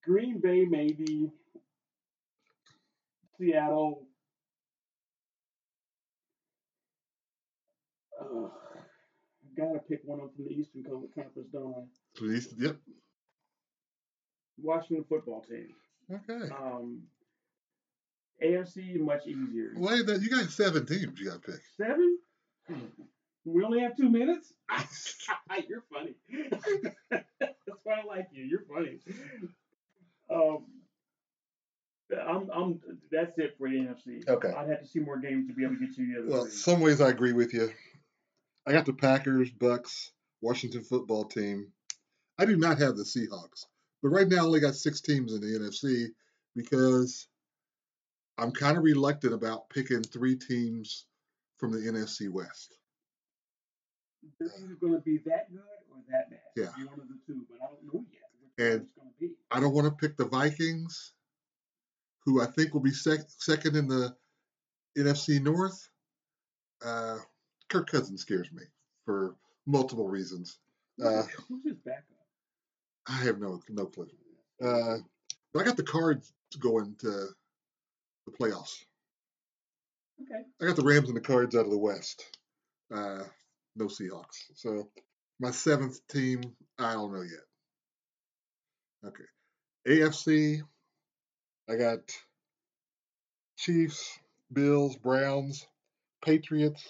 Green 0.05 0.41
Bay, 0.41 0.65
maybe. 0.65 1.31
Seattle. 3.39 4.07
Uh, 8.21 8.49
gotta 9.57 9.79
pick 9.89 10.01
one 10.05 10.21
up 10.21 10.31
from 10.35 10.45
the 10.47 10.51
Eastern 10.53 10.83
Con- 10.85 11.09
Conference, 11.15 11.49
don't 11.53 11.75
I? 11.77 12.21
These- 12.21 12.55
Yep. 12.59 12.77
Washington 14.59 15.05
football 15.09 15.43
team. 15.43 15.69
Okay. 16.11 16.49
Um, 16.55 17.03
AFC 18.43 18.99
much 18.99 19.27
easier. 19.27 19.73
Wait, 19.77 20.07
that 20.07 20.23
you 20.23 20.31
got 20.31 20.49
seven 20.51 20.87
teams 20.87 21.19
you 21.21 21.27
got 21.31 21.43
to 21.43 21.53
pick. 21.53 21.61
Seven? 21.77 22.19
We 23.47 23.63
only 23.63 23.81
have 23.81 23.97
two 23.97 24.09
minutes? 24.09 24.53
You're 25.69 25.85
funny. 25.93 26.15
That's 27.11 27.81
why 27.85 28.01
I 28.03 28.05
like 28.05 28.27
you. 28.33 28.43
You're 28.45 28.65
funny. 28.69 28.99
Um, 30.29 30.65
I'm, 32.13 32.51
I'm, 32.53 32.81
that's 33.11 33.39
it 33.39 33.55
for 33.59 33.69
the 33.69 33.77
NFC. 33.77 34.29
Okay. 34.29 34.49
I'd 34.49 34.69
have 34.69 34.81
to 34.81 34.87
see 34.87 34.99
more 34.99 35.19
games 35.19 35.47
to 35.49 35.55
be 35.55 35.65
able 35.65 35.75
to 35.75 35.87
get 35.87 35.97
you 35.97 36.13
the 36.13 36.21
other 36.21 36.29
Well, 36.31 36.43
three. 36.43 36.51
some 36.53 36.81
ways 36.81 37.01
I 37.01 37.09
agree 37.11 37.33
with 37.33 37.55
you. 37.55 37.71
I 38.67 38.73
got 38.73 38.87
the 38.87 38.93
Packers, 38.93 39.51
Bucs, 39.51 40.11
Washington 40.41 40.83
football 40.83 41.25
team. 41.25 41.73
I 42.39 42.45
do 42.45 42.57
not 42.57 42.79
have 42.79 42.97
the 42.97 43.05
Seahawks, 43.05 43.67
but 44.03 44.09
right 44.09 44.29
now 44.29 44.39
I 44.39 44.47
only 44.47 44.61
got 44.61 44.75
six 44.75 45.01
teams 45.01 45.33
in 45.33 45.41
the 45.41 45.59
NFC 45.59 46.09
because 46.55 47.29
I'm 48.39 48.51
kind 48.51 48.77
of 48.77 48.83
reluctant 48.83 49.33
about 49.33 49.71
picking 49.71 50.03
three 50.03 50.37
teams 50.37 51.07
from 51.59 51.71
the 51.73 51.79
NFC 51.79 52.29
West. 52.29 52.77
They're 54.39 54.51
either 54.59 54.75
going 54.81 54.93
to 54.95 55.01
be 55.01 55.19
that 55.27 55.51
good 55.51 55.61
or 55.91 55.99
that 56.11 56.31
bad. 56.31 56.41
Yeah. 56.57 56.67
One 56.87 57.01
of 57.01 57.09
the 57.09 57.19
two, 57.27 57.47
but 57.51 57.59
I 57.63 57.67
don't 57.67 57.85
know 57.95 58.05
yet 58.13 58.67
And- 58.73 58.83
it's 58.83 58.93
going 58.95 59.09
to 59.11 59.15
be. 59.21 59.35
I 59.51 59.61
don't 59.61 59.73
want 59.75 59.87
to 59.87 59.93
pick 59.93 60.17
the 60.17 60.27
Vikings, 60.27 61.13
who 62.25 62.41
I 62.43 62.47
think 62.47 62.73
will 62.75 62.81
be 62.81 62.93
sec- 62.93 63.29
second 63.29 63.77
in 63.77 63.87
the 63.89 64.17
NFC 64.99 65.41
North. 65.43 65.89
Uh, 66.85 67.19
Kirk 67.69 67.91
Cousins 67.91 68.23
scares 68.23 68.51
me 68.53 68.63
for 69.05 69.37
multiple 69.67 70.09
reasons. 70.09 70.59
Uh, 71.03 71.23
Who's 71.49 71.65
his 71.65 71.77
backup? 71.85 72.05
I 73.09 73.13
have 73.13 73.39
no 73.39 73.61
no 73.69 73.87
clue. 73.87 74.09
Uh, 74.63 74.97
but 75.53 75.61
I 75.61 75.65
got 75.65 75.77
the 75.77 75.83
cards 75.83 76.33
going 76.59 76.95
to 77.01 77.29
the 78.27 78.33
playoffs. 78.33 78.85
Okay. 80.23 80.43
I 80.61 80.65
got 80.67 80.77
the 80.77 80.83
Rams 80.85 81.09
and 81.09 81.17
the 81.17 81.21
Cards 81.21 81.55
out 81.55 81.67
of 81.67 81.71
the 81.71 81.79
West. 81.79 82.25
Uh, 82.93 83.25
no 83.77 83.87
Seahawks. 83.87 84.45
So 84.55 84.91
my 85.41 85.51
seventh 85.51 86.01
team, 86.09 86.43
I 86.79 86.95
don't 86.95 87.13
know 87.13 87.23
yet. 87.23 87.45
Okay. 89.07 89.25
AFC, 90.01 90.63
I 91.71 91.77
got 91.77 92.01
Chiefs, 93.59 94.19
Bills, 94.53 94.97
Browns, 94.97 95.67
Patriots, 96.25 96.83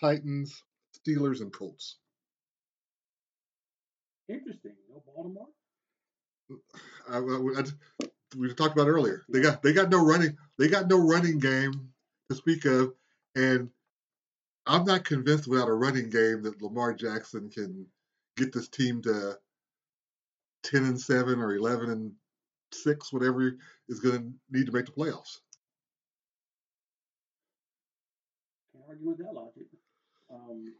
Titans, 0.00 0.62
Steelers, 0.98 1.40
and 1.40 1.52
Colts. 1.52 1.96
Interesting. 4.28 4.72
No 4.90 5.02
Baltimore? 5.06 5.48
I, 7.08 7.18
I, 7.18 7.60
I- 7.60 7.64
we 8.36 8.52
talked 8.54 8.74
about 8.74 8.88
earlier. 8.88 9.22
They 9.28 9.40
got 9.42 9.62
they 9.62 9.74
got 9.74 9.90
no 9.90 10.02
running 10.04 10.36
they 10.58 10.68
got 10.68 10.88
no 10.88 10.98
running 10.98 11.38
game 11.38 11.90
to 12.30 12.34
speak 12.36 12.64
of, 12.64 12.94
and 13.36 13.68
I'm 14.66 14.84
not 14.84 15.04
convinced 15.04 15.48
without 15.48 15.68
a 15.68 15.74
running 15.74 16.10
game 16.10 16.42
that 16.42 16.62
Lamar 16.62 16.94
Jackson 16.94 17.50
can 17.50 17.86
get 18.36 18.52
this 18.52 18.68
team 18.68 19.02
to 19.02 19.38
ten 20.62 20.84
and 20.84 21.00
seven 21.00 21.40
or 21.40 21.54
eleven 21.54 21.90
and 21.90 22.12
six, 22.72 23.12
whatever 23.12 23.56
is 23.88 24.00
going 24.00 24.18
to 24.18 24.32
need 24.50 24.66
to 24.66 24.72
make 24.72 24.86
the 24.86 24.92
playoffs. 24.92 25.40
Can't 28.72 28.84
argue 28.88 29.08
with 29.08 29.18
that 29.18 29.34
logic. 29.34 29.66
Um, 30.32 30.72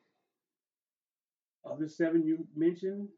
of 1.64 1.78
the 1.78 1.88
seven 1.88 2.24
you 2.24 2.46
mentioned, 2.56 3.08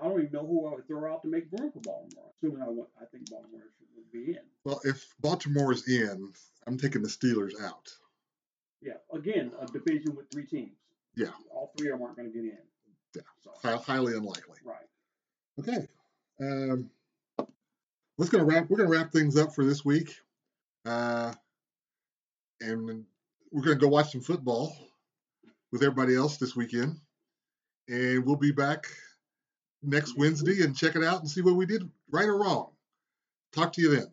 I 0.00 0.08
don't 0.08 0.20
even 0.20 0.32
know 0.32 0.46
who 0.46 0.66
I 0.66 0.74
would 0.74 0.86
throw 0.86 1.12
out 1.12 1.22
to 1.22 1.28
make 1.28 1.44
room 1.52 1.70
for 1.72 1.80
Baltimore. 1.80 2.30
Assuming 2.36 2.62
I, 2.62 2.68
want, 2.68 2.88
I 3.00 3.04
think 3.06 3.28
Baltimore 3.30 3.60
should 3.78 4.12
be 4.12 4.32
in. 4.32 4.38
Well, 4.64 4.80
if 4.84 5.06
Baltimore 5.20 5.72
is 5.72 5.88
in, 5.88 6.32
I'm 6.66 6.78
taking 6.78 7.02
the 7.02 7.08
Steelers 7.08 7.60
out. 7.62 7.88
Yeah, 8.82 8.94
again, 9.12 9.52
a 9.60 9.66
division 9.66 10.14
with 10.16 10.30
three 10.30 10.46
teams. 10.46 10.72
Yeah. 11.16 11.30
All 11.50 11.72
three 11.76 11.88
of 11.88 11.94
them 11.98 12.02
aren't 12.06 12.16
going 12.16 12.30
to 12.30 12.34
get 12.34 12.44
in. 12.44 12.58
Yeah. 13.14 13.22
So, 13.42 13.50
Hi- 13.62 13.76
highly 13.76 14.14
unlikely. 14.14 14.58
right. 14.64 14.86
Okay. 15.58 15.88
Um, 16.38 16.90
let's 18.18 18.30
gonna 18.30 18.44
wrap. 18.44 18.68
We're 18.68 18.76
gonna 18.76 18.90
wrap 18.90 19.10
things 19.10 19.38
up 19.38 19.54
for 19.54 19.64
this 19.64 19.82
week, 19.86 20.14
uh, 20.84 21.32
and 22.60 23.06
we're 23.50 23.62
gonna 23.62 23.76
go 23.76 23.88
watch 23.88 24.12
some 24.12 24.20
football 24.20 24.76
with 25.72 25.82
everybody 25.82 26.14
else 26.14 26.36
this 26.36 26.54
weekend, 26.54 27.00
and 27.88 28.26
we'll 28.26 28.36
be 28.36 28.52
back 28.52 28.86
next 29.82 30.18
Wednesday 30.18 30.62
and 30.62 30.76
check 30.76 30.94
it 30.94 31.02
out 31.02 31.20
and 31.20 31.30
see 31.30 31.40
what 31.40 31.54
we 31.56 31.64
did 31.64 31.88
right 32.10 32.28
or 32.28 32.36
wrong. 32.38 32.70
Talk 33.52 33.72
to 33.74 33.80
you 33.80 33.96
then. 33.96 34.12